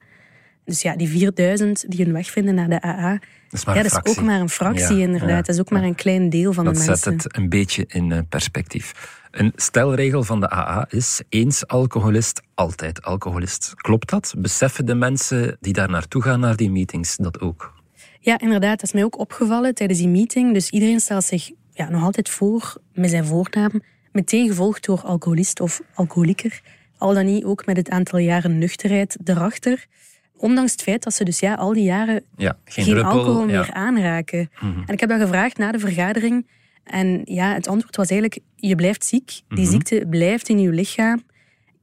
Dus 0.67 0.83
ja, 0.83 0.97
die 0.97 1.09
4000 1.09 1.85
die 1.89 2.05
hun 2.05 2.13
weg 2.15 2.31
vinden 2.31 2.55
naar 2.55 2.69
de 2.69 2.83
AA, 2.83 3.13
Dat 3.13 3.21
is 3.51 3.65
maar 3.65 3.77
ja, 3.77 3.83
dat 3.83 4.07
is 4.07 4.17
ook 4.17 4.25
maar 4.25 4.41
een 4.41 4.49
fractie 4.49 4.97
Ja, 4.97 5.03
inderdaad. 5.03 5.29
ja, 5.29 5.37
dat 5.37 5.49
is 5.49 5.61
ook 5.61 5.71
maar 5.71 5.83
een 5.83 5.95
klein 5.95 6.29
deel 6.31 6.53
van 6.53 6.65
Dat 6.65 6.75
de 6.75 6.81
zet 6.81 6.89
mensen. 6.89 7.13
het 7.13 7.37
een 7.37 7.49
beetje 7.49 7.85
in 7.89 8.13
eh, 8.13 8.19
perspectief. 8.29 9.15
Een 9.31 9.53
stelregel 9.57 10.23
van 10.23 10.41
de 10.41 10.51
AA 10.53 10.87
is 10.89 11.23
eens 11.29 11.67
alcoholist, 11.67 12.43
altijd 12.55 13.03
alcoholist. 13.03 13.75
Klopt 13.75 14.11
dat? 14.11 14.35
Beseffen 14.39 14.87
de 14.87 14.95
mensen 14.95 15.57
die 15.61 15.73
daar 15.73 15.91
naartoe 15.91 16.23
gaan, 16.23 16.41
naar 16.41 16.57
die 16.57 16.71
meetings, 16.71 17.17
dat 17.17 17.41
ook? 17.41 17.75
Ja, 18.21 18.39
inderdaad. 18.39 18.71
Dat 18.81 18.83
is 18.83 18.93
mij 18.93 19.05
ook 19.05 19.19
opgevallen 19.19 19.75
tijdens 19.75 19.99
die 19.99 20.09
meeting. 20.09 20.53
Dus 20.53 20.71
iedereen 20.71 21.01
stelt 21.01 21.25
zich 21.25 21.51
ja, 21.73 21.89
nog 21.91 22.03
altijd 22.03 22.29
voor 22.29 22.77
met 22.95 23.11
zijn 23.11 23.25
voornaam, 23.25 23.71
meteen 24.13 24.49
gevolgd 24.49 24.85
door 24.87 25.01
alcoholist 25.01 25.61
of 25.61 25.81
alcoholieker. 25.95 26.61
Al 26.99 27.15
dan 27.15 27.25
niet 27.27 27.45
ook 27.45 27.67
met 27.67 27.77
het 27.77 27.91
aantal 27.91 28.19
jaren 28.19 28.59
nuchterheid 28.59 29.17
erachter. 29.25 29.87
Ondanks 30.37 30.73
het 30.73 30.83
feit 30.83 31.03
dat 31.03 31.15
ze 31.15 31.25
dus 31.25 31.41
ja, 31.41 31.55
al 31.55 31.73
die 31.73 31.85
jaren 31.85 32.25
Ja, 32.37 32.59
geen, 32.65 32.85
geen, 32.85 32.95
druppel. 32.95 33.13
alcohol 33.13 33.41
ja. 33.41 33.61
meer 33.61 33.73
aanraken. 33.73 34.51
En 34.61 34.93
ik 34.93 35.01
heb 35.01 35.09
dat 35.09 35.21
gevraagd 35.21 35.59
na 35.59 35.73
de 35.73 35.79
vergadering. 35.79 36.47
En 36.85 37.23
ja, 37.25 37.55
het 37.55 37.69
antwoord 37.69 37.97
was 37.97 38.11
eigenlijk, 38.11 38.43
je 38.57 38.75
blijft 38.75 39.05
ziek. 39.05 39.41
Die 39.49 39.67
ziekte 39.67 40.07
blijft 40.11 40.49
in 40.49 40.59
je 40.59 40.71
lichaam. 40.71 41.23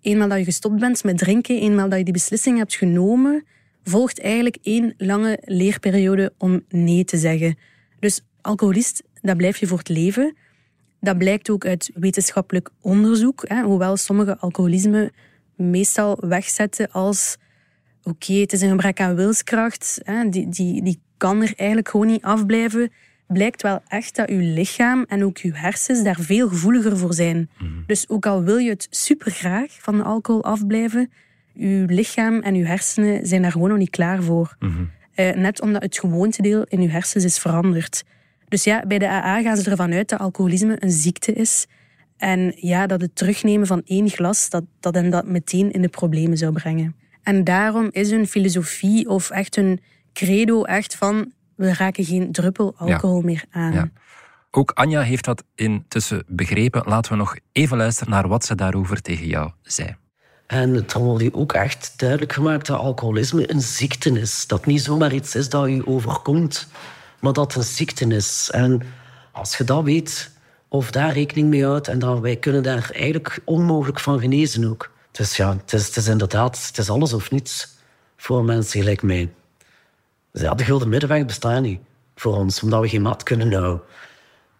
Eenmaal 0.01 0.27
dat 0.27 0.37
je 0.37 0.43
gestopt 0.43 0.79
bent 0.79 1.03
met 1.03 1.17
drinken, 1.17 1.59
eenmaal 1.59 1.89
dat 1.89 1.97
je 1.97 2.03
die 2.03 2.13
beslissing 2.13 2.57
hebt 2.57 2.75
genomen, 2.75 3.45
volgt 3.83 4.21
eigenlijk 4.21 4.57
één 4.61 4.93
lange 4.97 5.37
leerperiode 5.41 6.33
om 6.37 6.63
nee 6.69 7.03
te 7.03 7.17
zeggen. 7.17 7.57
Dus 7.99 8.21
alcoholist, 8.41 9.03
dat 9.21 9.37
blijf 9.37 9.57
je 9.57 9.67
voor 9.67 9.77
het 9.77 9.89
leven. 9.89 10.35
Dat 10.99 11.17
blijkt 11.17 11.49
ook 11.49 11.65
uit 11.65 11.91
wetenschappelijk 11.93 12.69
onderzoek. 12.81 13.43
Hè, 13.47 13.61
hoewel 13.61 13.97
sommige 13.97 14.37
alcoholisme 14.37 15.11
meestal 15.55 16.17
wegzetten 16.19 16.91
als 16.91 17.37
oké, 18.03 18.33
het 18.33 18.53
is 18.53 18.61
een 18.61 18.69
gebrek 18.69 18.99
aan 18.99 19.15
wilskracht, 19.15 19.99
hè, 20.03 20.29
die, 20.29 20.49
die, 20.49 20.83
die 20.83 20.99
kan 21.17 21.41
er 21.41 21.53
eigenlijk 21.55 21.89
gewoon 21.89 22.07
niet 22.07 22.23
afblijven, 22.23 22.91
blijkt 23.27 23.61
wel 23.61 23.79
echt 23.87 24.15
dat 24.15 24.29
uw 24.29 24.53
lichaam 24.53 25.05
en 25.07 25.23
ook 25.23 25.37
uw 25.37 25.53
hersens 25.53 26.03
daar 26.03 26.19
veel 26.19 26.47
gevoeliger 26.47 26.97
voor 26.97 27.13
zijn. 27.13 27.49
Dus 27.87 28.09
ook 28.09 28.25
al 28.25 28.43
wil 28.43 28.57
je 28.57 28.69
het 28.69 28.87
supergraag 28.89 29.71
van 29.79 29.97
de 29.97 30.03
alcohol 30.03 30.43
afblijven, 30.43 31.11
uw 31.55 31.85
lichaam 31.85 32.39
en 32.39 32.55
uw 32.55 32.65
hersenen 32.65 33.27
zijn 33.27 33.41
daar 33.41 33.51
gewoon 33.51 33.69
nog 33.69 33.77
niet 33.77 33.89
klaar 33.89 34.23
voor. 34.23 34.57
Eh, 35.13 35.35
net 35.35 35.61
omdat 35.61 35.81
het 35.81 35.99
gewoontedeel 35.99 36.65
in 36.67 36.79
uw 36.79 36.89
hersens 36.89 37.23
is 37.23 37.39
veranderd. 37.39 38.03
Dus 38.47 38.63
ja, 38.63 38.83
bij 38.87 38.99
de 38.99 39.07
AA 39.07 39.41
gaan 39.41 39.57
ze 39.57 39.69
ervan 39.69 39.93
uit 39.93 40.09
dat 40.09 40.19
alcoholisme 40.19 40.75
een 40.79 40.91
ziekte 40.91 41.33
is. 41.33 41.65
En 42.17 42.53
ja, 42.55 42.87
dat 42.87 43.01
het 43.01 43.15
terugnemen 43.15 43.67
van 43.67 43.81
één 43.85 44.09
glas, 44.09 44.49
dat, 44.49 44.63
dat 44.79 44.95
hen 44.95 45.09
dat 45.09 45.25
meteen 45.25 45.71
in 45.71 45.81
de 45.81 45.87
problemen 45.87 46.37
zou 46.37 46.51
brengen. 46.51 46.95
En 47.23 47.43
daarom 47.43 47.87
is 47.91 48.09
hun 48.09 48.27
filosofie 48.27 49.09
of 49.09 49.29
echt 49.29 49.55
hun 49.55 49.81
credo 50.13 50.63
echt 50.63 50.95
van... 50.95 51.31
We 51.55 51.73
raken 51.73 52.05
geen 52.05 52.31
druppel 52.31 52.73
alcohol 52.77 53.21
meer 53.21 53.43
aan. 53.49 53.73
Ja. 53.73 53.89
Ook 54.51 54.71
Anja 54.71 55.01
heeft 55.01 55.25
dat 55.25 55.43
intussen 55.55 56.23
begrepen. 56.27 56.83
Laten 56.85 57.11
we 57.11 57.17
nog 57.17 57.35
even 57.51 57.77
luisteren 57.77 58.13
naar 58.13 58.27
wat 58.27 58.45
ze 58.45 58.55
daarover 58.55 59.01
tegen 59.01 59.27
jou 59.27 59.51
zei. 59.61 59.95
En 60.47 60.73
het 60.73 60.93
wordt 60.93 61.23
je 61.23 61.33
ook 61.33 61.53
echt 61.53 61.93
duidelijk 61.95 62.33
gemaakt 62.33 62.67
dat 62.67 62.79
alcoholisme 62.79 63.51
een 63.51 63.61
ziekte 63.61 64.19
is. 64.19 64.47
Dat 64.47 64.65
niet 64.65 64.81
zomaar 64.81 65.13
iets 65.13 65.35
is 65.35 65.49
dat 65.49 65.69
je 65.69 65.87
overkomt, 65.87 66.67
maar 67.19 67.33
dat 67.33 67.53
het 67.53 67.63
een 67.63 67.69
ziekte 67.69 68.07
is. 68.07 68.49
En 68.51 68.81
als 69.31 69.57
je 69.57 69.63
dat 69.63 69.83
weet, 69.83 70.31
of 70.67 70.91
daar 70.91 71.13
rekening 71.13 71.49
mee 71.49 71.65
houdt, 71.65 71.87
en 71.87 71.99
dan 71.99 72.21
wij 72.21 72.35
kunnen 72.35 72.63
daar 72.63 72.89
eigenlijk 72.93 73.39
onmogelijk 73.45 73.99
van 73.99 74.19
genezen 74.19 74.69
ook. 74.69 74.91
Dus 75.13 75.35
ja, 75.35 75.57
het 75.65 75.97
is, 75.97 76.07
inderdaad 76.07 76.65
het 76.67 76.77
is 76.77 76.89
alles 76.89 77.13
of 77.13 77.31
niets 77.31 77.77
voor 78.17 78.43
mensen 78.43 78.79
gelijk 78.79 79.01
mij. 79.01 79.33
Dus 80.31 80.41
ja, 80.41 80.53
de 80.53 80.63
gulden 80.63 80.89
middenweg 80.89 81.25
bestaat 81.25 81.61
niet 81.61 81.79
voor 82.15 82.35
ons, 82.35 82.63
omdat 82.63 82.81
we 82.81 82.89
geen 82.89 83.01
mat 83.01 83.23
kunnen 83.23 83.53
houden. 83.53 83.81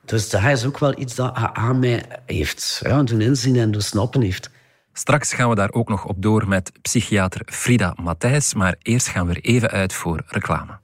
Dus 0.05 0.29
dat 0.29 0.43
is 0.43 0.65
ook 0.65 0.79
wel 0.79 1.00
iets 1.00 1.15
dat 1.15 1.36
AA 1.36 1.74
mij 1.74 2.05
heeft 2.25 2.79
ja, 2.83 3.03
doen 3.03 3.22
inzien 3.22 3.55
en 3.55 3.72
doen 3.72 3.81
snappen 3.81 4.22
heeft. 4.22 4.50
Straks 4.93 5.33
gaan 5.33 5.50
we 5.50 5.55
daar 5.55 5.72
ook 5.72 5.89
nog 5.89 6.05
op 6.05 6.22
door 6.22 6.48
met 6.48 6.72
psychiater 6.81 7.41
Frida 7.45 7.95
Matthijs, 8.01 8.53
maar 8.53 8.75
eerst 8.81 9.07
gaan 9.07 9.27
we 9.27 9.33
er 9.33 9.43
even 9.43 9.69
uit 9.69 9.93
voor 9.93 10.24
reclame. 10.27 10.79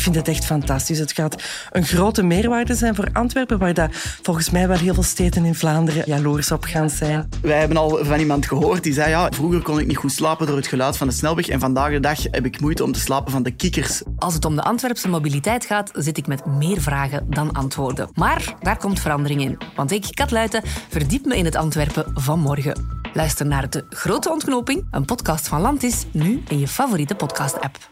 Vind 0.00 0.14
het 0.14 0.28
echt 0.28 0.44
fantastisch. 0.44 0.98
Het 0.98 1.12
gaat 1.12 1.42
een 1.70 1.84
grote 1.84 2.22
meerwaarde 2.22 2.74
zijn 2.74 2.94
voor 2.94 3.08
Antwerpen, 3.12 3.58
waar 3.58 3.74
dat 3.74 3.90
volgens 4.22 4.50
mij 4.50 4.68
wel 4.68 4.76
heel 4.76 4.94
veel 4.94 5.02
steden 5.02 5.44
in 5.44 5.54
Vlaanderen 5.54 6.02
jaloers 6.06 6.52
op 6.52 6.64
gaan 6.64 6.90
zijn. 6.90 7.28
Wij 7.42 7.58
hebben 7.58 7.76
al 7.76 8.04
van 8.04 8.18
iemand 8.18 8.46
gehoord 8.46 8.82
die 8.82 8.92
zei: 8.92 9.10
ja, 9.10 9.30
vroeger 9.30 9.62
kon 9.62 9.78
ik 9.78 9.86
niet 9.86 9.96
goed 9.96 10.12
slapen 10.12 10.46
door 10.46 10.56
het 10.56 10.66
geluid 10.66 10.96
van 10.96 11.06
de 11.06 11.14
snelweg 11.14 11.48
en 11.48 11.60
vandaag 11.60 11.90
de 11.90 12.00
dag 12.00 12.22
heb 12.22 12.44
ik 12.44 12.60
moeite 12.60 12.84
om 12.84 12.92
te 12.92 13.00
slapen 13.00 13.32
van 13.32 13.42
de 13.42 13.50
kikkers. 13.50 14.02
Als 14.18 14.34
het 14.34 14.44
om 14.44 14.56
de 14.56 14.62
Antwerpse 14.62 15.08
mobiliteit 15.08 15.64
gaat, 15.64 15.90
zit 15.94 16.16
ik 16.16 16.26
met 16.26 16.46
meer 16.46 16.80
vragen 16.80 17.26
dan 17.28 17.52
antwoorden. 17.52 18.08
Maar 18.14 18.54
daar 18.60 18.76
komt 18.76 19.00
verandering 19.00 19.40
in. 19.40 19.58
Want 19.76 19.92
ik, 19.92 20.06
Kat 20.10 20.30
Luiten, 20.30 20.62
verdiep 20.88 21.24
me 21.24 21.36
in 21.36 21.44
het 21.44 21.56
Antwerpen 21.56 22.12
van 22.14 22.40
morgen. 22.40 22.98
Luister 23.12 23.46
naar 23.46 23.70
De 23.70 23.84
Grote 23.88 24.30
Ontknoping, 24.30 24.86
een 24.90 25.04
podcast 25.04 25.48
van 25.48 25.60
Landis, 25.60 26.04
nu 26.12 26.42
in 26.48 26.58
je 26.58 26.68
favoriete 26.68 27.14
podcast-app. 27.14 27.89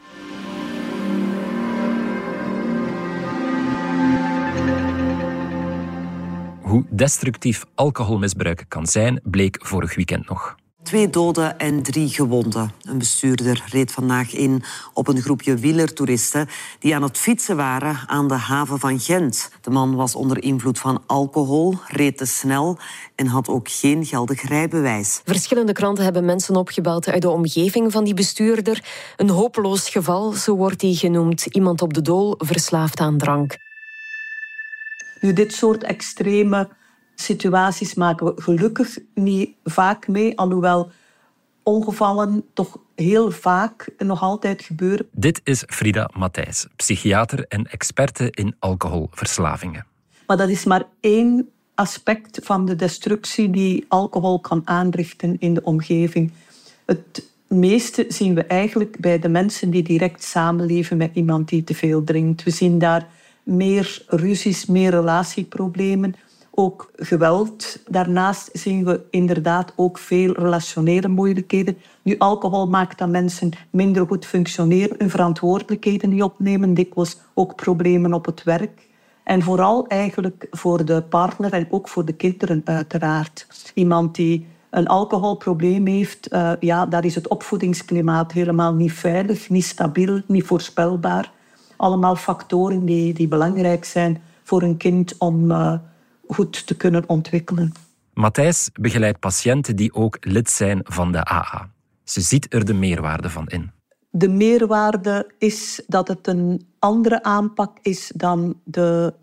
Hoe 6.69 6.85
destructief 6.91 7.65
alcoholmisbruik 7.75 8.65
kan 8.69 8.87
zijn, 8.87 9.21
bleek 9.25 9.59
vorig 9.61 9.95
weekend 9.95 10.29
nog. 10.29 10.57
Twee 10.83 11.11
doden 11.11 11.59
en 11.59 11.83
drie 11.83 12.09
gewonden. 12.09 12.73
Een 12.83 12.99
bestuurder 12.99 13.65
reed 13.71 13.93
vandaag 13.93 14.35
in 14.35 14.63
op 14.93 15.09
een 15.09 15.21
groepje 15.21 15.55
wielertoeristen 15.55 16.49
die 16.79 16.95
aan 16.95 17.03
het 17.03 17.19
fietsen 17.19 17.57
waren 17.57 17.99
aan 18.07 18.29
de 18.29 18.35
haven 18.35 18.79
van 18.79 19.01
Gent. 19.01 19.51
De 19.61 19.71
man 19.71 19.95
was 19.95 20.15
onder 20.15 20.43
invloed 20.43 20.79
van 20.79 21.03
alcohol, 21.07 21.75
reed 21.87 22.17
te 22.17 22.27
snel 22.27 22.79
en 23.15 23.27
had 23.27 23.49
ook 23.49 23.69
geen 23.71 24.07
geldig 24.07 24.49
rijbewijs. 24.49 25.21
Verschillende 25.25 25.73
kranten 25.73 26.05
hebben 26.05 26.25
mensen 26.25 26.57
opgebeld 26.57 27.09
uit 27.09 27.23
de 27.23 27.31
omgeving 27.31 27.93
van 27.93 28.05
die 28.05 28.15
bestuurder. 28.15 28.85
Een 29.17 29.31
hopeloos 29.31 29.89
geval, 29.89 30.33
zo 30.33 30.57
wordt 30.57 30.83
hij 30.83 30.95
genoemd. 30.95 31.47
Iemand 31.47 31.83
op 31.83 31.95
de 31.95 32.03
dool, 32.03 32.35
verslaafd 32.39 33.01
aan 33.01 33.19
drank. 33.19 33.57
Nu, 35.21 35.33
dit 35.33 35.53
soort 35.53 35.83
extreme 35.83 36.69
situaties 37.15 37.95
maken 37.95 38.27
we 38.27 38.43
gelukkig 38.43 38.99
niet 39.15 39.51
vaak 39.65 40.09
mee, 40.09 40.39
alhoewel 40.39 40.91
ongevallen 41.63 42.45
toch 42.55 42.79
heel 42.95 43.31
vaak 43.31 43.89
nog 43.99 44.23
altijd 44.23 44.63
gebeuren. 44.63 45.09
Dit 45.13 45.41
is 45.45 45.63
Frida 45.67 46.11
Matthijs, 46.17 46.67
psychiater 46.77 47.45
en 47.49 47.67
experte 47.67 48.29
in 48.31 48.55
alcoholverslavingen. 48.59 49.87
Maar 50.27 50.37
dat 50.37 50.49
is 50.49 50.65
maar 50.65 50.85
één 51.01 51.49
aspect 51.75 52.41
van 52.43 52.65
de 52.65 52.77
destructie 52.77 53.51
die 53.51 53.85
alcohol 53.89 54.41
kan 54.41 54.63
aanrichten 54.65 55.37
in 55.39 55.55
de 55.55 55.63
omgeving. 55.63 56.33
Het 56.87 57.29
meeste 57.47 58.05
zien 58.09 58.35
we 58.35 58.45
eigenlijk 58.45 59.01
bij 59.01 59.19
de 59.19 59.29
mensen 59.29 59.71
die 59.71 59.83
direct 59.83 60.23
samenleven 60.23 60.97
met 60.97 61.11
iemand 61.15 61.49
die 61.49 61.65
te 61.65 61.75
veel 61.75 62.05
drinkt. 62.05 62.43
We 62.43 62.51
zien 62.51 62.79
daar 62.79 63.07
meer 63.49 64.05
ruzies, 64.07 64.67
meer 64.67 64.91
relatieproblemen. 64.91 66.15
ook 66.51 66.91
geweld. 66.97 67.79
Daarnaast 67.89 68.51
zien 68.53 68.85
we 68.85 69.01
inderdaad 69.11 69.73
ook 69.77 69.99
veel 69.99 70.33
relationele 70.33 71.09
moeilijkheden. 71.09 71.79
Nu, 72.03 72.19
alcohol 72.19 72.67
maakt 72.67 72.99
dat 72.99 73.09
mensen 73.09 73.51
minder 73.71 74.07
goed 74.07 74.27
functioneren, 74.27 74.97
hun 74.99 75.11
verantwoordelijkheden 75.11 76.11
niet 76.11 76.23
opnemen, 76.23 76.75
dikwijls 76.75 77.19
ook 77.35 77.55
problemen 77.55 78.13
op 78.13 78.27
het 78.27 78.43
werk. 78.43 78.89
En 79.25 79.43
vooral 79.43 79.87
eigenlijk 79.87 80.47
voor 80.51 80.85
de 80.85 81.03
partner 81.03 81.53
en 81.53 81.67
ook 81.71 81.89
voor 81.89 82.05
de 82.05 82.13
kinderen 82.13 82.61
uiteraard. 82.65 83.47
Iemand 83.75 84.15
die 84.15 84.47
een 84.71 84.87
alcoholprobleem 84.87 85.87
heeft, 85.87 86.33
uh, 86.33 86.53
ja, 86.61 86.87
daar 86.87 87.05
is 87.05 87.15
het 87.15 87.29
opvoedingsklimaat 87.29 88.33
helemaal 88.33 88.75
niet 88.75 88.93
veilig, 88.93 89.49
niet 89.49 89.65
stabiel, 89.65 90.21
niet 90.27 90.45
voorspelbaar. 90.45 91.33
Allemaal 91.79 92.17
factoren 92.17 92.85
die, 92.85 93.15
die 93.15 93.29
belangrijk 93.29 93.85
zijn 93.85 94.23
voor 94.43 94.63
een 94.63 94.77
kind 94.77 95.15
om 95.19 95.51
uh, 95.51 95.75
goed 96.29 96.67
te 96.67 96.77
kunnen 96.77 97.05
ontwikkelen. 97.07 97.73
Matthijs 98.15 98.71
begeleidt 98.81 99.19
patiënten 99.19 99.77
die 99.77 99.95
ook 99.95 100.17
lid 100.21 100.51
zijn 100.51 100.81
van 100.85 101.13
de 101.13 101.31
AA. 101.31 101.71
Ze 102.05 102.21
ziet 102.21 102.55
er 102.55 102.65
de 102.65 102.75
meerwaarde 102.75 103.31
van 103.31 103.47
in. 103.47 103.71
De 104.11 104.29
meerwaarde 104.29 105.31
is 105.39 105.83
dat 105.87 106.09
het 106.09 106.27
een 106.27 106.67
andere 106.79 107.23
aanpak 107.23 107.79
is 107.83 108.13
dan 108.15 108.61
de 108.65 109.15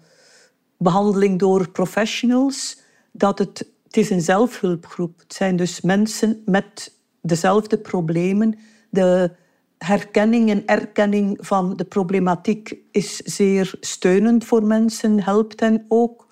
behandeling 0.77 1.39
door 1.39 1.69
professionals. 1.69 2.79
Dat 3.11 3.39
het, 3.39 3.67
het 3.83 3.97
is 3.97 4.09
een 4.09 4.21
zelfhulpgroep. 4.21 5.19
Het 5.19 5.33
zijn 5.33 5.55
dus 5.55 5.81
mensen 5.81 6.41
met 6.45 6.93
dezelfde 7.21 7.77
problemen. 7.77 8.57
De 8.89 9.31
herkenning 9.77 10.49
en 10.49 10.65
erkenning 10.65 11.37
van 11.41 11.75
de 11.75 11.83
problematiek 11.83 12.75
is 12.91 13.15
zeer 13.17 13.75
steunend 13.79 14.45
voor 14.45 14.63
mensen, 14.63 15.23
helpt 15.23 15.59
hen 15.59 15.85
ook. 15.87 16.27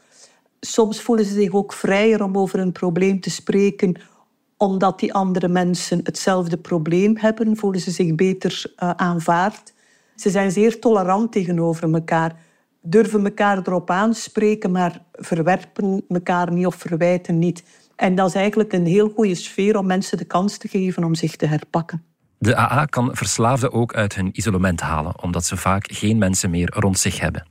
Soms 0.60 1.02
voelen 1.02 1.26
ze 1.26 1.34
zich 1.34 1.54
ook 1.54 1.74
vrijer 1.74 2.24
om 2.24 2.38
over 2.38 2.60
een 2.60 2.72
probleem 2.72 3.20
te 3.20 3.30
spreken, 3.30 4.02
omdat 4.58 5.00
die 5.00 5.14
andere 5.14 5.48
mensen 5.48 6.00
hetzelfde 6.04 6.58
probleem 6.58 7.18
hebben, 7.18 7.58
voelen 7.58 7.82
ze 7.82 7.92
zich 7.92 8.16
beter 8.16 8.74
uh, 8.84 8.90
aanvaard. 8.90 9.74
Ze 10.16 10.30
zijn 10.30 10.52
zeer 10.52 10.80
tolerant 10.80 11.32
tegenover 11.32 11.94
elkaar, 11.94 12.36
durven 12.82 13.24
elkaar 13.26 13.58
erop 13.58 13.90
aanspreken, 13.90 14.72
maar 14.72 15.04
verwerpen 15.12 16.04
elkaar 16.10 16.52
niet 16.52 16.66
of 16.66 16.76
verwijten 16.76 17.40
niet. 17.40 17.64
En 17.96 18.16
dat 18.16 18.28
is 18.28 18.36
eigenlijk 18.36 18.74
een 18.74 18.86
heel 18.86 19.10
goede 19.10 19.36
sfeer 19.36 19.78
om 19.78 19.86
mensen 19.86 20.18
de 20.18 20.26
kans 20.26 20.58
te 20.58 20.68
geven 20.68 21.04
om 21.04 21.16
zich 21.16 21.36
te 21.36 21.46
herpakken. 21.46 22.13
De 22.44 22.58
AA 22.58 22.86
kan 22.86 23.16
verslaafden 23.16 23.72
ook 23.72 23.94
uit 23.94 24.16
hun 24.16 24.30
isolement 24.32 24.82
halen, 24.82 25.24
omdat 25.24 25.46
ze 25.46 25.58
vaak 25.58 25.92
geen 25.92 26.18
mensen 26.18 26.50
meer 26.50 26.74
rond 26.76 27.00
zich 27.00 27.20
hebben. 27.20 27.48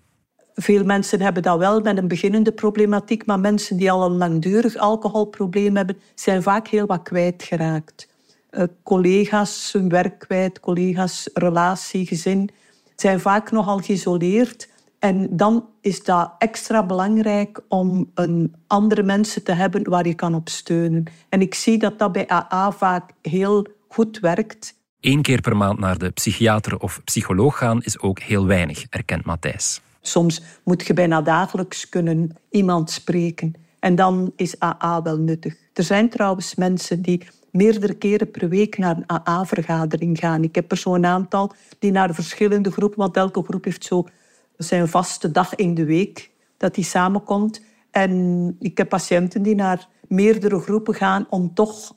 Veel 0.55 0.85
mensen 0.85 1.21
hebben 1.21 1.43
dat 1.43 1.59
wel 1.59 1.81
met 1.81 1.99
een 1.99 2.09
beginnende 2.09 2.53
problematiek, 2.53 3.27
maar 3.27 3.41
mensen 3.41 3.77
die 3.77 3.91
al 3.91 4.05
een 4.05 4.17
langdurig 4.17 4.77
alcoholprobleem 4.77 5.77
hebben, 5.77 5.99
zijn 6.15 6.43
vaak 6.43 6.69
heel 6.69 6.87
wat 6.87 7.03
kwijtgeraakt. 7.03 8.09
Uh, 8.51 8.63
collega's 8.83 9.73
hun 9.73 9.89
werk 9.89 10.19
kwijt, 10.19 10.61
collega's 10.61 11.31
relatie, 11.35 12.07
gezin, 12.07 12.51
zijn 12.97 13.21
vaak 13.21 13.51
nogal 13.51 13.79
geïsoleerd. 13.79 14.69
En 14.99 15.37
dan 15.37 15.69
is 15.81 16.05
dat 16.05 16.35
extra 16.39 16.87
belangrijk 16.87 17.61
om 17.69 18.11
een 18.15 18.55
andere 18.67 19.03
mensen 19.03 19.45
te 19.45 19.53
hebben 19.53 19.91
waar 19.91 20.07
je 20.07 20.15
kan 20.15 20.35
op 20.35 20.49
steunen. 20.49 21.05
En 21.29 21.41
ik 21.41 21.55
zie 21.55 21.79
dat 21.79 21.99
dat 21.99 22.13
bij 22.13 22.31
AA 22.31 22.73
vaak 22.73 23.11
heel 23.23 23.67
goed 23.89 24.19
werkt. 24.21 24.81
Eén 25.03 25.23
keer 25.23 25.41
per 25.41 25.57
maand 25.57 25.79
naar 25.79 25.99
de 25.99 26.11
psychiater 26.11 26.79
of 26.79 27.01
psycholoog 27.05 27.59
gaan 27.59 27.83
is 27.83 27.99
ook 27.99 28.21
heel 28.21 28.47
weinig, 28.47 28.85
erkent 28.91 29.25
Matthijs. 29.25 29.81
Soms 30.01 30.43
moet 30.65 30.87
je 30.87 30.93
bijna 30.93 31.23
dagelijks 31.23 31.89
kunnen 31.89 32.37
iemand 32.51 32.91
spreken. 32.91 33.55
En 33.79 33.95
dan 33.95 34.33
is 34.37 34.61
AA 34.61 35.03
wel 35.03 35.17
nuttig. 35.17 35.55
Er 35.73 35.85
zijn 35.85 36.09
trouwens 36.09 36.55
mensen 36.55 37.03
die 37.03 37.27
meerdere 37.51 37.95
keren 37.95 38.31
per 38.31 38.49
week 38.49 38.79
naar 38.79 38.97
een 38.97 39.11
AA-vergadering 39.11 40.19
gaan. 40.19 40.43
Ik 40.43 40.55
heb 40.55 40.71
er 40.71 40.77
zo'n 40.77 41.07
aantal 41.07 41.53
die 41.79 41.91
naar 41.91 42.15
verschillende 42.15 42.71
groepen, 42.71 42.99
want 42.99 43.17
elke 43.17 43.43
groep 43.43 43.65
heeft 43.65 43.85
zo 43.85 44.09
zijn 44.57 44.89
vaste 44.89 45.31
dag 45.31 45.55
in 45.55 45.75
de 45.75 45.85
week 45.85 46.31
dat 46.57 46.75
die 46.75 46.85
samenkomt. 46.85 47.63
En 47.91 48.57
ik 48.59 48.79
heb 48.79 48.89
patiënten 48.89 49.43
die 49.43 49.55
naar 49.55 49.89
meerdere 50.09 50.61
groepen 50.61 50.95
gaan 50.95 51.27
om 51.31 51.55
toch 51.55 51.95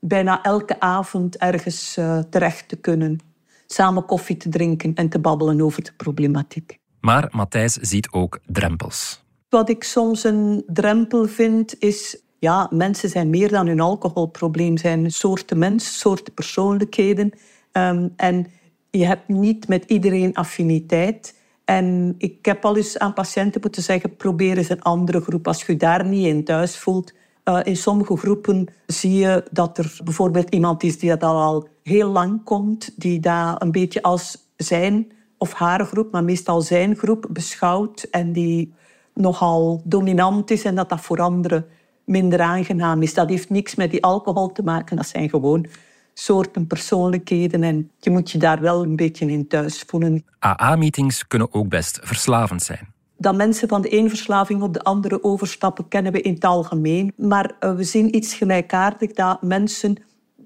bijna 0.00 0.42
elke 0.42 0.80
avond 0.80 1.36
ergens 1.36 1.96
uh, 1.98 2.18
terecht 2.18 2.68
te 2.68 2.76
kunnen. 2.76 3.18
Samen 3.66 4.04
koffie 4.04 4.36
te 4.36 4.48
drinken 4.48 4.94
en 4.94 5.08
te 5.08 5.18
babbelen 5.18 5.60
over 5.60 5.84
de 5.84 5.92
problematiek. 5.96 6.78
Maar 7.00 7.28
Matthijs 7.30 7.72
ziet 7.72 8.10
ook 8.10 8.38
drempels. 8.46 9.24
Wat 9.48 9.68
ik 9.68 9.84
soms 9.84 10.24
een 10.24 10.62
drempel 10.66 11.26
vind, 11.26 11.78
is... 11.78 12.20
Ja, 12.38 12.70
mensen 12.70 13.08
zijn 13.08 13.30
meer 13.30 13.48
dan 13.48 13.66
hun 13.66 13.80
alcoholprobleem. 13.80 14.76
zijn 14.76 15.10
soorten 15.10 15.58
mensen, 15.58 15.92
soorten 15.92 16.34
persoonlijkheden. 16.34 17.32
Um, 17.72 18.12
en 18.16 18.46
je 18.90 19.06
hebt 19.06 19.28
niet 19.28 19.68
met 19.68 19.84
iedereen 19.84 20.34
affiniteit. 20.34 21.34
En 21.64 22.14
ik 22.18 22.44
heb 22.46 22.64
al 22.64 22.76
eens 22.76 22.98
aan 22.98 23.12
patiënten 23.12 23.60
moeten 23.60 23.82
zeggen... 23.82 24.16
probeer 24.16 24.56
eens 24.56 24.68
een 24.68 24.82
andere 24.82 25.20
groep. 25.20 25.46
Als 25.46 25.62
je 25.62 25.72
je 25.72 25.78
daar 25.78 26.04
niet 26.04 26.26
in 26.26 26.44
thuis 26.44 26.76
voelt... 26.78 27.12
Uh, 27.48 27.60
in 27.62 27.76
sommige 27.76 28.16
groepen 28.16 28.66
zie 28.86 29.14
je 29.14 29.44
dat 29.50 29.78
er 29.78 29.98
bijvoorbeeld 30.04 30.50
iemand 30.50 30.82
is 30.82 30.98
die 30.98 31.08
dat 31.08 31.22
al 31.22 31.68
heel 31.82 32.08
lang 32.08 32.44
komt, 32.44 33.00
die 33.00 33.20
daar 33.20 33.62
een 33.62 33.72
beetje 33.72 34.02
als 34.02 34.38
zijn 34.56 35.12
of 35.38 35.52
haar 35.52 35.84
groep, 35.84 36.12
maar 36.12 36.24
meestal 36.24 36.60
zijn 36.60 36.96
groep 36.96 37.26
beschouwt 37.30 38.02
en 38.02 38.32
die 38.32 38.74
nogal 39.14 39.82
dominant 39.84 40.50
is 40.50 40.64
en 40.64 40.74
dat 40.74 40.88
dat 40.88 41.00
voor 41.00 41.20
anderen 41.20 41.66
minder 42.04 42.40
aangenaam 42.40 43.02
is. 43.02 43.14
Dat 43.14 43.28
heeft 43.28 43.50
niks 43.50 43.74
met 43.74 43.90
die 43.90 44.02
alcohol 44.02 44.52
te 44.52 44.62
maken, 44.62 44.96
dat 44.96 45.06
zijn 45.06 45.28
gewoon 45.28 45.66
soorten 46.14 46.66
persoonlijkheden 46.66 47.62
en 47.62 47.90
je 47.98 48.10
moet 48.10 48.30
je 48.30 48.38
daar 48.38 48.60
wel 48.60 48.82
een 48.82 48.96
beetje 48.96 49.26
in 49.26 49.48
thuis 49.48 49.84
voelen. 49.86 50.24
AA-meetings 50.38 51.26
kunnen 51.26 51.54
ook 51.54 51.68
best 51.68 51.98
verslavend 52.02 52.62
zijn. 52.62 52.94
Dat 53.16 53.36
mensen 53.36 53.68
van 53.68 53.82
de 53.82 53.88
ene 53.88 54.08
verslaving 54.08 54.62
op 54.62 54.74
de 54.74 54.82
andere 54.82 55.24
overstappen, 55.24 55.88
kennen 55.88 56.12
we 56.12 56.20
in 56.20 56.34
het 56.34 56.44
algemeen. 56.44 57.12
Maar 57.16 57.56
eh, 57.60 57.74
we 57.74 57.84
zien 57.84 58.16
iets 58.16 58.34
gelijkaardig 58.34 59.12
dat 59.12 59.42
mensen 59.42 59.96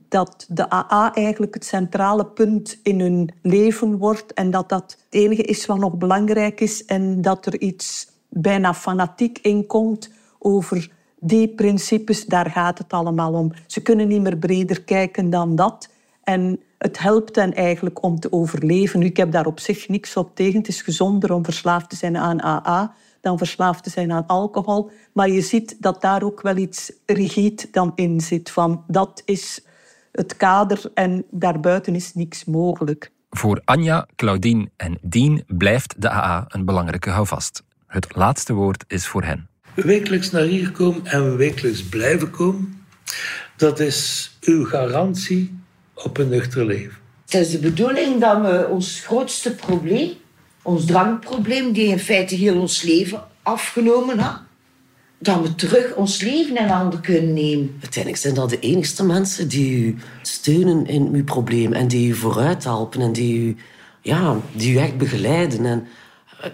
dat 0.08 0.46
de 0.48 0.70
AA 0.70 1.14
eigenlijk 1.14 1.54
het 1.54 1.64
centrale 1.64 2.26
punt 2.26 2.78
in 2.82 3.00
hun 3.00 3.30
leven 3.42 3.98
wordt 3.98 4.32
en 4.32 4.50
dat 4.50 4.68
dat 4.68 4.82
het 4.82 5.06
enige 5.08 5.42
is 5.42 5.66
wat 5.66 5.78
nog 5.78 5.96
belangrijk 5.96 6.60
is 6.60 6.84
en 6.84 7.22
dat 7.22 7.46
er 7.46 7.60
iets 7.60 8.08
bijna 8.28 8.74
fanatiek 8.74 9.38
in 9.38 9.66
komt 9.66 10.10
over 10.38 10.90
die 11.20 11.48
principes, 11.48 12.26
daar 12.26 12.50
gaat 12.50 12.78
het 12.78 12.92
allemaal 12.92 13.32
om. 13.32 13.52
Ze 13.66 13.82
kunnen 13.82 14.08
niet 14.08 14.22
meer 14.22 14.36
breder 14.36 14.82
kijken 14.82 15.30
dan 15.30 15.56
dat. 15.56 15.88
En 16.24 16.60
het 16.80 16.98
helpt 16.98 17.36
hen 17.36 17.54
eigenlijk 17.54 18.02
om 18.02 18.20
te 18.20 18.32
overleven. 18.32 19.02
ik 19.02 19.16
heb 19.16 19.32
daar 19.32 19.46
op 19.46 19.60
zich 19.60 19.88
niks 19.88 20.16
op 20.16 20.34
tegen. 20.34 20.58
Het 20.58 20.68
is 20.68 20.82
gezonder 20.82 21.32
om 21.32 21.44
verslaafd 21.44 21.90
te 21.90 21.96
zijn 21.96 22.16
aan 22.16 22.42
AA 22.42 22.94
dan 23.20 23.38
verslaafd 23.38 23.84
te 23.84 23.90
zijn 23.90 24.12
aan 24.12 24.26
alcohol. 24.26 24.90
Maar 25.12 25.28
je 25.28 25.40
ziet 25.40 25.76
dat 25.80 26.00
daar 26.00 26.22
ook 26.22 26.42
wel 26.42 26.56
iets 26.56 26.92
rigide 27.06 27.62
dan 27.70 27.92
in 27.94 28.20
zit. 28.20 28.50
Van 28.50 28.84
dat 28.86 29.22
is 29.24 29.64
het 30.12 30.36
kader 30.36 30.90
en 30.94 31.24
daarbuiten 31.30 31.94
is 31.94 32.14
niks 32.14 32.44
mogelijk. 32.44 33.10
Voor 33.30 33.60
Anja, 33.64 34.06
Claudine 34.16 34.70
en 34.76 34.98
Dien 35.02 35.44
blijft 35.46 35.94
de 35.98 36.10
AA 36.10 36.44
een 36.48 36.64
belangrijke 36.64 37.10
houvast. 37.10 37.62
Het 37.86 38.16
laatste 38.16 38.52
woord 38.52 38.84
is 38.86 39.06
voor 39.06 39.22
hen. 39.22 39.48
Wekelijks 39.74 40.30
naar 40.30 40.42
hier 40.42 40.72
komen 40.72 41.06
en 41.06 41.36
wekelijks 41.36 41.82
blijven 41.82 42.30
komen, 42.30 42.84
dat 43.56 43.80
is 43.80 44.30
uw 44.40 44.64
garantie 44.64 45.59
op 46.02 46.18
een 46.18 46.28
nuchter 46.28 46.66
leven. 46.66 46.98
Het 47.24 47.40
is 47.40 47.50
de 47.50 47.58
bedoeling 47.58 48.20
dat 48.20 48.40
we 48.40 48.66
ons 48.70 49.00
grootste 49.00 49.54
probleem, 49.54 50.12
ons 50.62 50.84
drankprobleem, 50.84 51.72
die 51.72 51.88
in 51.88 51.98
feite 51.98 52.34
heel 52.34 52.60
ons 52.60 52.82
leven 52.82 53.22
afgenomen 53.42 54.18
had, 54.18 54.38
dat 55.18 55.42
we 55.42 55.54
terug 55.54 55.94
ons 55.94 56.20
leven 56.20 56.56
in 56.56 56.66
handen 56.66 57.00
kunnen 57.00 57.32
nemen. 57.32 57.76
Uiteindelijk 57.80 58.22
zijn 58.22 58.34
dat 58.34 58.50
de 58.50 58.58
enigste 58.58 59.04
mensen 59.04 59.48
die 59.48 59.76
u 59.76 59.96
steunen 60.22 60.86
in 60.86 61.08
uw 61.12 61.24
probleem 61.24 61.72
en 61.72 61.88
die 61.88 62.08
u 62.08 62.14
vooruit 62.14 62.64
helpen 62.64 63.00
en 63.00 63.12
die 63.12 63.38
u, 63.38 63.56
ja, 64.00 64.36
die 64.52 64.72
u 64.72 64.76
echt 64.76 64.98
begeleiden. 64.98 65.66
En 65.66 65.86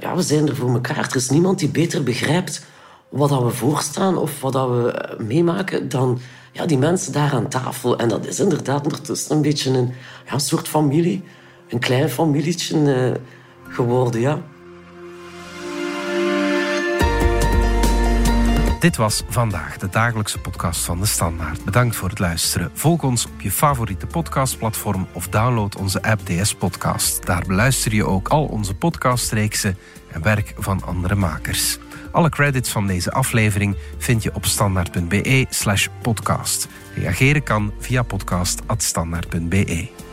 ja, 0.01 0.17
we 0.17 0.23
zijn 0.23 0.49
er 0.49 0.57
voor 0.57 0.73
elkaar. 0.73 1.09
Er 1.11 1.17
is 1.17 1.31
niemand 1.31 1.59
die 1.59 1.69
beter 1.69 2.03
begrijpt 2.03 2.65
wat 3.09 3.29
dat 3.29 3.43
we 3.43 3.51
voorstaan 3.51 4.19
of 4.19 4.41
wat 4.41 4.53
dat 4.53 4.69
we 4.69 5.17
meemaken 5.19 5.89
dan 5.89 6.19
ja, 6.57 6.67
die 6.67 6.79
mensen 6.79 7.13
daar 7.13 7.33
aan 7.33 7.49
tafel. 7.49 7.99
En 7.99 8.09
dat 8.09 8.27
is 8.27 8.41
inderdaad 8.41 8.85
ondertussen 8.85 9.37
een 9.37 9.43
beetje 9.43 9.71
een, 9.71 9.93
ja, 10.31 10.39
soort 10.39 10.69
familie. 10.69 11.23
Een 11.69 11.79
klein 11.79 12.09
familietje 12.09 12.77
uh, 12.79 13.15
geworden, 13.69 14.21
ja. 14.21 14.39
Dit 18.81 18.97
was 18.97 19.23
vandaag 19.29 19.77
de 19.79 19.89
dagelijkse 19.89 20.39
podcast 20.39 20.81
van 20.81 21.01
de 21.01 21.07
Standaard. 21.07 21.65
Bedankt 21.65 21.97
voor 21.97 22.09
het 22.09 22.19
luisteren. 22.19 22.71
Volg 22.73 23.03
ons 23.03 23.27
op 23.27 23.41
je 23.41 23.51
favoriete 23.51 24.07
podcastplatform 24.07 25.07
of 25.13 25.29
download 25.29 25.77
onze 25.77 26.03
app 26.03 26.21
DS 26.27 26.55
Podcast. 26.55 27.27
Daar 27.27 27.45
beluister 27.47 27.95
je 27.95 28.05
ook 28.05 28.29
al 28.29 28.45
onze 28.45 28.75
podcastreeksen 28.75 29.79
en 30.13 30.23
werk 30.23 30.55
van 30.59 30.83
andere 30.85 31.15
makers. 31.15 31.79
Alle 32.11 32.29
credits 32.29 32.71
van 32.71 32.87
deze 32.87 33.13
aflevering 33.13 33.77
vind 33.99 34.23
je 34.23 34.35
op 34.35 34.45
standaard.be 34.45 35.47
slash 35.49 35.89
podcast. 36.03 36.69
Reageren 36.95 37.43
kan 37.43 37.73
via 37.79 38.03
podcast.standaard.be. 38.03 40.06